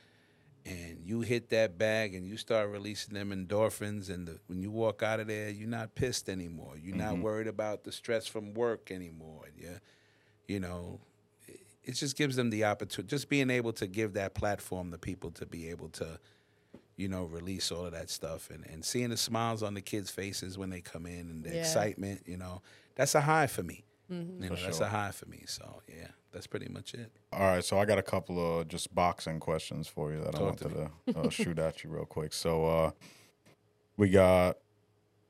[0.70, 4.70] and you hit that bag and you start releasing them endorphins and the, when you
[4.70, 6.76] walk out of there you're not pissed anymore.
[6.82, 7.24] You're not mm-hmm.
[7.24, 9.46] worried about the stress from work anymore.
[9.58, 9.80] Yeah
[10.50, 11.00] you know
[11.48, 14.98] it, it just gives them the opportunity just being able to give that platform to
[14.98, 16.20] people to be able to
[16.98, 20.10] you know release all of that stuff and, and seeing the smiles on the kids
[20.10, 21.62] faces when they come in and the Yeah.
[21.62, 22.62] excitement you know
[22.96, 24.44] that's a high for me Mm-hmm.
[24.44, 24.86] you know that's sure.
[24.88, 27.98] a high for me so yeah that's pretty much it All right, so I got
[27.98, 31.30] a couple of just boxing questions for you that I Talk to wanted to uh,
[31.30, 32.34] shoot at you real quick.
[32.34, 32.92] So uh,
[33.98, 34.56] we got a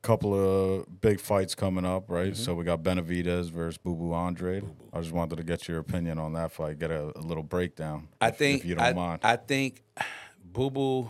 [0.02, 2.34] couple of big fights coming up, right?
[2.34, 2.44] Mm-hmm.
[2.44, 4.66] So we got Benavidez versus Boo Boo Andrade.
[4.92, 8.10] I just wanted to get your opinion on that fight, get a, a little breakdown.
[8.20, 9.20] I if- think if you don't I, mind.
[9.24, 9.82] I think
[10.44, 11.08] Boo Boo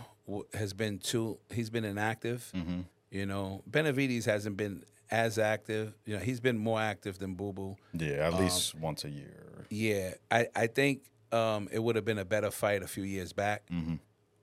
[0.54, 1.38] has been too.
[1.52, 2.50] He's been inactive.
[2.54, 2.82] Mm-hmm.
[3.10, 5.94] You know, Benavidez hasn't been as active.
[6.04, 7.76] You know, he's been more active than Boo Boo.
[7.92, 9.66] yeah, um, at least once a year.
[9.70, 11.02] Yeah, I I think
[11.32, 13.68] um, it would have been a better fight a few years back.
[13.70, 13.96] Mm-hmm.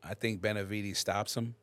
[0.04, 1.56] I think Benavidez stops him.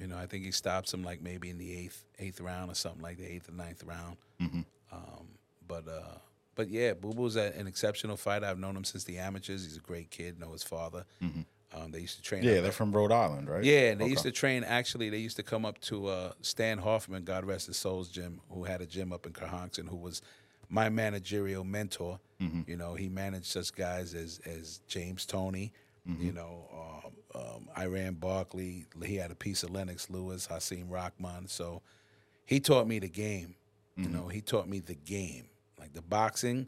[0.00, 2.74] You know, I think he stops him like maybe in the eighth eighth round or
[2.74, 4.16] something like the eighth or ninth round.
[4.40, 4.60] Mm-hmm.
[4.92, 5.28] Um,
[5.66, 6.18] but uh,
[6.54, 8.46] but yeah, Boo Boo's an exceptional fighter.
[8.46, 9.64] I've known him since the amateurs.
[9.64, 10.38] He's a great kid.
[10.38, 11.04] Know his father.
[11.74, 12.42] Um, they used to train.
[12.42, 13.64] Yeah, they're from Rhode Island, right?
[13.64, 14.10] yeah, and they Okay.
[14.10, 14.62] used to train.
[14.64, 18.40] Actually, they used to come up to uh, Stan Hoffman, God rest his soul's gym,
[18.50, 20.20] who had a gym up in Kerhonkson, who was
[20.68, 22.20] my managerial mentor.
[22.40, 22.62] Mm-hmm.
[22.70, 25.72] You know, he managed such guys as as James Toney,
[26.08, 26.26] Mm-hmm.
[26.26, 27.02] you know,
[27.36, 28.86] um, um, Iran Barkley.
[29.04, 31.46] He had a piece of Lennox Lewis, Hasim Rahman.
[31.46, 31.80] So
[32.44, 33.54] he taught me the game.
[33.96, 34.12] You Mm-hmm.
[34.16, 35.46] know, he taught me the game,
[35.78, 36.66] like the boxing,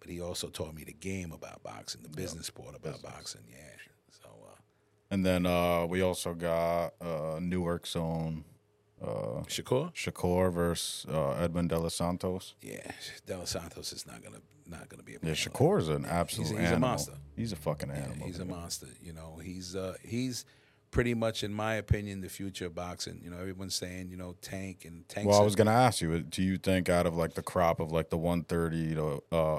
[0.00, 3.42] but he also taught me the game about boxing, the business part about boxing.
[3.50, 3.56] Yeah.
[5.10, 8.44] And then uh, we also got uh, Newark's own
[9.02, 9.92] uh, Shakur.
[9.94, 12.54] Shakur versus uh, Edmund De Los Santos.
[12.60, 12.90] Yeah,
[13.26, 16.48] De Los Santos is not gonna not gonna be A Yeah, Shakur is an absolute
[16.50, 16.80] he's a animal.
[16.90, 17.12] monster.
[17.34, 18.26] He's a fucking Yeah, animal.
[18.26, 18.86] he's a monster.
[19.02, 20.44] You know, he's uh he's
[20.92, 23.20] pretty much, in my opinion, the future of boxing.
[23.24, 25.28] You know, everyone's saying you know Tank and Tank.
[25.28, 27.90] Well, I was gonna ask you, do you think out of like the crop of
[27.90, 29.58] like the 130 to uh,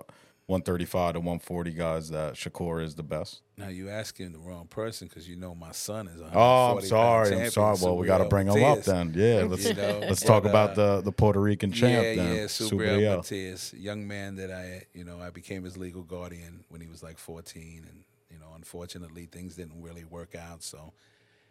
[0.51, 3.41] 135 to 140 guys that Shakur is the best.
[3.57, 6.19] Now you asking the wrong person because you know my son is.
[6.19, 7.45] a Oh, I'm 140 pound sorry.
[7.45, 7.77] I'm sorry.
[7.81, 9.13] Well, we got to bring him up then.
[9.15, 12.15] Yeah, let's You know, let's but, talk uh, about the the Puerto Rican champ yeah,
[12.15, 12.35] then.
[12.35, 13.17] yeah, Subriel.
[13.17, 17.01] Matias, young man that I, you know, I became his legal guardian when he was
[17.01, 20.91] like 14, and you know, unfortunately, things didn't really work out, so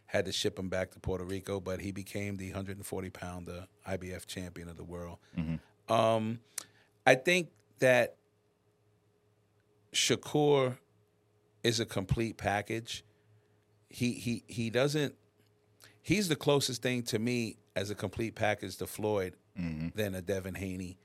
[0.05, 1.59] had to ship him back to Puerto Rico.
[1.59, 5.17] But he became the 140 pounder IBF champion of the world.
[5.39, 5.91] Mm-hmm.
[5.91, 6.41] Um,
[7.07, 7.49] I think
[7.79, 8.17] that
[9.93, 10.77] Shakur
[11.63, 13.05] is a complete package.
[13.89, 15.15] He he he doesn't.
[16.03, 19.89] He's the closest thing to me as a complete package to Floyd mm-hmm.
[19.95, 20.99] than a Devin Haney.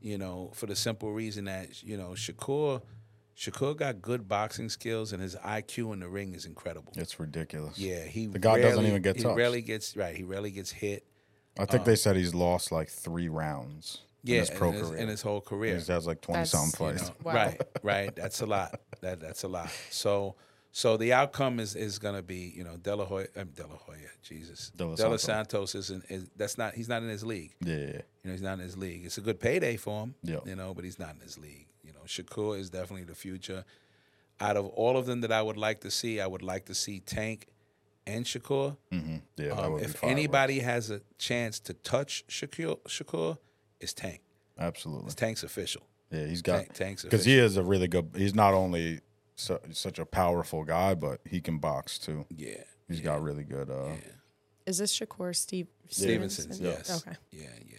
[0.00, 2.82] You know, for the simple reason that you know Shakur,
[3.36, 6.92] Shakur got good boxing skills and his IQ in the ring is incredible.
[6.96, 7.78] It's ridiculous.
[7.78, 9.36] Yeah, he The guy doesn't even get He touched.
[9.36, 10.14] rarely gets right.
[10.14, 11.04] He rarely gets hit.
[11.58, 14.74] I think they um, said he's lost like three rounds Yeah, in his pro in,
[14.74, 14.98] his, career.
[15.00, 15.78] in his whole career.
[15.78, 17.10] he has like 20 something That's- fights.
[17.18, 17.34] You know, Wow.
[17.34, 18.16] Right, right.
[18.16, 18.80] That's a lot.
[19.00, 19.70] That that's a lot.
[19.90, 20.36] So
[20.70, 23.66] so the outcome is is going to be you know De La Hoya, um, De
[23.66, 25.22] La Hoya, Jesus, De La Santos.
[25.22, 27.54] Santos isn't is that's not he's not in his league.
[27.60, 29.04] Yeah, yeah, You know he's not in his league.
[29.04, 30.14] It's a good payday for him.
[30.22, 30.38] Yeah.
[30.46, 31.66] You know, but he's not in his league.
[31.84, 33.64] You know, Shakur is definitely the future.
[34.40, 36.74] Out of all of them that I would like to see, I would like to
[36.74, 37.48] see Tank
[38.06, 38.76] and Shakur.
[38.90, 39.48] hmm yeah.
[39.48, 40.02] that Um, would if fireworks.
[40.18, 43.38] anybody has a chance to touch Shakur, Shakur,
[43.82, 44.20] it's Tank.
[44.58, 45.06] absolutely.
[45.06, 45.82] It's Tank's official.
[46.10, 48.10] Yeah, he's got Tank, Tank's because he is a really good.
[48.16, 49.00] He's not only
[49.36, 52.26] su- such a powerful guy, but he can box too.
[52.30, 52.62] yeah.
[52.88, 53.70] He's got really good.
[53.70, 53.92] Uh,
[54.66, 56.64] Is this Shakur Steve Stevenson, Stevenson?
[56.66, 57.06] yes.
[57.06, 57.16] Okay.
[57.30, 57.76] Yeah, yeah.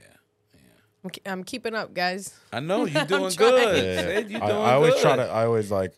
[1.03, 2.33] I'm, I'm keeping up, guys.
[2.51, 3.77] I know you're doing good.
[3.83, 4.01] Yeah.
[4.01, 5.01] Sid, you're I, doing I always good.
[5.03, 5.23] try to.
[5.29, 5.93] I always like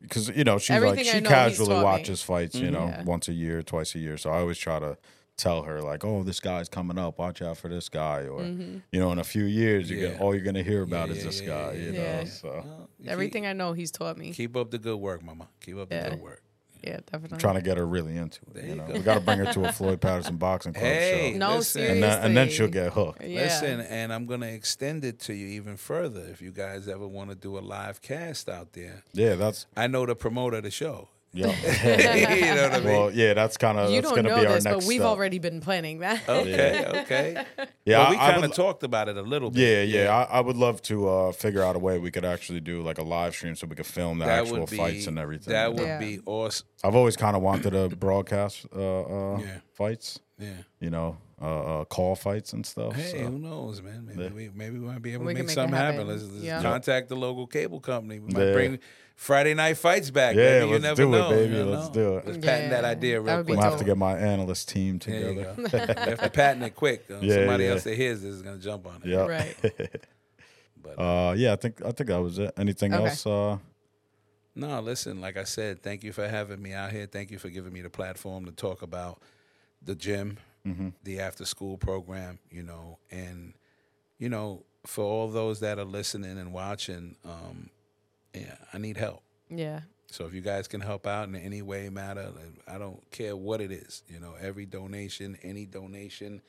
[0.00, 1.84] because you know she's like Everything I she know, casually taught me.
[1.84, 2.54] watches fights.
[2.54, 3.02] You know, Yeah.
[3.02, 4.16] once a year, twice a year.
[4.16, 4.96] So I always try to
[5.36, 7.18] tell her like, "Oh, this guy's coming up.
[7.18, 8.78] Watch out for this guy." Or Mm-hmm.
[8.92, 10.08] you know, in a few years, you Yeah.
[10.12, 11.72] get all you're gonna hear about Yeah, is this yeah, guy.
[11.74, 12.18] You yeah.
[12.20, 14.26] know, so Well, you Everything I know, he's taught me.
[14.26, 15.48] Keep, keep up the good work, mama.
[15.60, 16.42] Keep up the good work.
[16.82, 17.36] yeah, definitely.
[17.36, 18.54] I'm trying to get her really into it.
[18.54, 18.92] There You you know, go.
[18.92, 21.80] we got to bring her to a Floyd Patterson boxing club Hey, show, no, listen.
[21.80, 21.94] seriously.
[21.94, 23.22] and then, and then she'll get hooked.
[23.24, 23.40] Yeah.
[23.44, 26.20] Listen, and I'm gonna extend it to you even further.
[26.30, 29.86] If you guys ever want to do a live cast out there, Yeah, that's I
[29.86, 31.08] know the promoter of the show.
[31.34, 31.46] Yeah.
[32.34, 32.84] you know what I mean?
[32.86, 34.84] well, yeah, that's kind of you that's don't gonna know be our this, next but
[34.88, 35.08] we've step.
[35.08, 36.26] already been planning that.
[36.28, 37.44] okay, okay.
[37.84, 39.60] Yeah, well, we I- I kind would- of talked about it a little bit.
[39.88, 40.14] Yeah, yeah.
[40.16, 42.98] I, I would love to uh, figure out a way we could actually do like
[42.98, 45.52] a live stream so we could film the that actual would be fights and everything.
[45.52, 45.98] That would Yeah.
[45.98, 46.66] be awesome.
[46.82, 48.78] I've always kind of wanted to broadcast uh,
[49.34, 49.46] uh, Yeah.
[49.74, 50.48] fights, Yeah.
[50.80, 52.94] you know, uh, uh, call fights and stuff.
[52.94, 53.18] Hey, so.
[53.26, 54.06] who knows, man?
[54.14, 56.06] Maybe we maybe we might be able We to can make make it something happen.
[56.06, 56.08] happen.
[56.08, 56.62] Let's, let's Yeah.
[56.62, 58.20] contact the local cable company.
[58.20, 58.52] We might Yeah.
[58.52, 58.78] bring
[59.16, 60.34] Friday night fights back.
[60.34, 60.66] Yeah, baby.
[60.66, 61.54] You let's never do it, know, baby.
[61.56, 62.26] you Let's do it.
[62.26, 63.56] Let's patent that idea That real would I'm quick.
[63.58, 65.54] gonna have to get my analyst team There you together.
[65.56, 65.62] go.
[65.62, 65.68] you
[66.10, 67.04] have to patent it quick.
[67.10, 67.70] Uh, Yeah, Somebody yeah.
[67.70, 69.08] else that hears this is gonna jump on it.
[69.08, 69.26] Yeah.
[69.26, 69.56] Right.
[70.82, 72.52] But Uh, yeah, I think I think that was it.
[72.58, 73.04] Anything Okay.
[73.08, 73.26] else?
[73.26, 73.58] Uh,
[74.54, 77.06] No, listen, like I said, thank you for having me out here.
[77.06, 79.20] Thank you for giving me the platform to talk about
[79.82, 80.38] the gym,
[81.04, 83.54] the after school program, you know, and
[84.18, 87.70] you know, for all those that are listening and watching, um,
[88.34, 89.22] yeah, I need help.
[89.48, 89.80] yeah.
[90.06, 92.30] So if you guys can help out in any way matter,
[92.68, 94.04] I don't care what it is.
[94.06, 96.40] You know, every donation, any donation,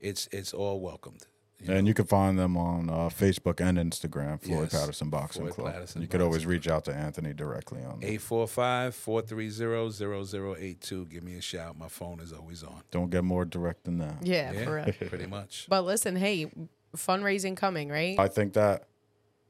[0.00, 1.24] it's it's all welcomed.
[1.60, 5.42] you and you can find them on uh, Facebook and Instagram, Floyd Yes, Patterson Boxing
[5.42, 5.72] Floyd Club.
[5.72, 8.10] Patterson you could always Boxing reach out to Anthony directly on that.
[8.10, 11.08] 845-430-0082.
[11.08, 11.78] Give me a shout.
[11.78, 12.82] My phone is always on.
[12.90, 14.16] Don't get more direct than that.
[14.22, 14.92] Yeah, for real.
[15.08, 15.66] pretty much.
[15.68, 16.50] But listen, hey,
[16.96, 18.18] fundraising coming, right?
[18.18, 18.84] I think that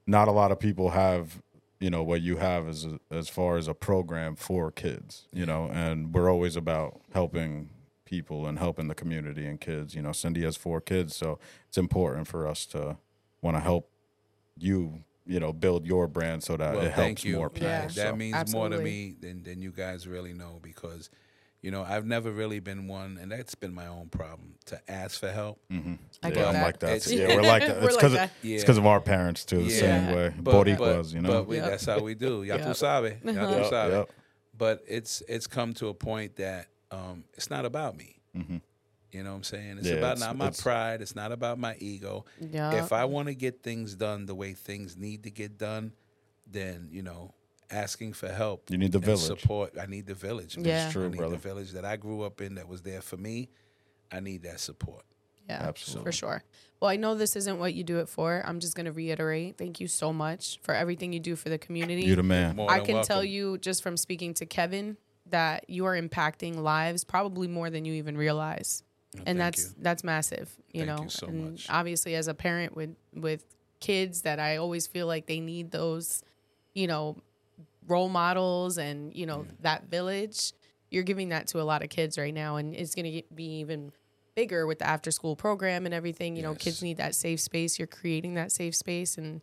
[0.06, 1.42] not a lot of people have,
[1.80, 5.44] you know, what you have as a, as far as a program for kids, you
[5.44, 7.68] know, and we're always about helping
[8.04, 9.94] people and helping the community and kids.
[9.94, 12.96] You know, Cindy has four kids, so it's important for us to
[13.42, 13.90] want to help
[14.56, 17.36] you, you know, build your brand so that Well, it thank helps you.
[17.36, 17.68] more people.
[17.68, 17.82] Yeah.
[17.82, 18.16] That so.
[18.16, 21.10] means more to me than than you guys really know because,
[21.62, 25.18] you know, I've never really been one, and that's been my own problem to ask
[25.18, 25.58] for help.
[25.70, 25.94] Mm-hmm.
[26.22, 26.96] I yeah, get I'm like that.
[26.96, 27.80] It's- Yeah, we're like that.
[27.80, 28.30] We're It's like because that.
[28.42, 29.62] it's because of our parents too.
[29.64, 30.14] The same Yeah.
[30.14, 30.34] way.
[30.38, 31.28] But, Boricuas, you know.
[31.28, 31.70] but we, Yep.
[31.70, 32.42] that's how we do.
[32.46, 32.76] Ya tu Yep.
[32.76, 33.18] sabe.
[33.24, 33.92] Ya tu Yep, sabe.
[33.92, 34.10] yep.
[34.56, 38.16] But it's it's come to a point that um, it's not about me.
[38.36, 38.58] Mm-hmm.
[39.12, 39.78] You know what I'm saying?
[39.78, 41.00] It's Yeah, about it's- not my it's- pride.
[41.02, 42.24] It's not about my ego.
[42.40, 42.84] Yeah.
[42.84, 45.92] If I want to get things done the way things need to get done,
[46.46, 47.32] then you know,
[47.70, 48.70] asking for help.
[48.70, 49.20] You need the and village.
[49.22, 49.74] support.
[49.80, 50.56] I need the village.
[50.56, 50.66] man.
[50.66, 50.84] Yeah.
[50.84, 51.36] It's true, I need brother.
[51.36, 53.48] the village that I grew up in that was there for me.
[54.12, 55.04] I need that support.
[55.48, 56.08] Yeah, Absolutely.
[56.10, 56.42] For sure.
[56.80, 58.42] Well, I know this isn't what you do it for.
[58.44, 59.56] I'm just going to reiterate.
[59.56, 62.02] Thank you so much for everything you do for the community.
[62.02, 62.56] You're the man.
[62.56, 64.96] More I than can tell you just from speaking to Kevin
[65.30, 68.82] that you are impacting lives probably more than you even realize.
[69.14, 69.74] and thank that's you.
[69.78, 71.04] that's massive, you Thank know.
[71.04, 71.66] you so and much.
[71.70, 73.44] obviously as a parent with with
[73.80, 76.22] kids that I always feel like they need those
[76.74, 77.16] you know,
[77.88, 80.52] role models and, you know, that village,
[80.90, 82.56] you're giving that to a lot of kids right now.
[82.56, 83.92] And it's going to be even
[84.34, 86.36] bigger with the after school program and everything.
[86.36, 87.78] You know, kids need that safe space.
[87.78, 89.16] You're creating that safe space.
[89.18, 89.40] And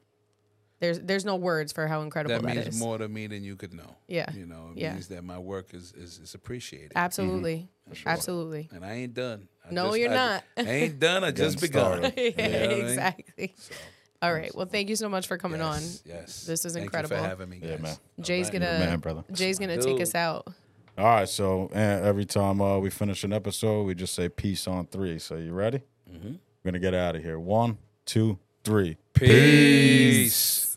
[0.79, 2.79] there's, there's no words for how incredible that that means is.
[2.79, 3.95] more to me than you could know.
[4.07, 4.31] Yeah.
[4.33, 4.93] You know, it Yeah.
[4.93, 6.91] means that my work is is, is appreciated.
[6.95, 7.69] Absolutely.
[7.89, 8.07] Mm-hmm.
[8.09, 8.69] Absolutely.
[8.73, 9.47] And I ain't done.
[9.67, 10.43] I No, just- you're I, not.
[10.57, 11.23] I ain't done.
[11.23, 11.97] I just Getting begun.
[11.99, 12.19] started.
[12.19, 12.85] You know what I mean?
[12.87, 13.55] exactly.
[14.23, 14.55] All right.
[14.55, 15.81] Well, thank you so much for coming on.
[15.81, 16.45] Yes, Yes.
[16.45, 17.17] This is Thank incredible.
[17.17, 17.97] You for having me, Yeah, man.
[18.21, 19.25] Jay's gonna man, brother.
[19.33, 20.47] Jay's gonna take us out.
[20.97, 24.65] All right, so uh, every time uh, we finish an episode, we just say peace
[24.65, 25.19] on three.
[25.19, 25.81] So you ready?
[26.09, 26.35] Mm-hmm.
[26.63, 27.37] We're gonna get out of here.
[27.37, 28.95] One, two, three.
[29.13, 30.72] Peace.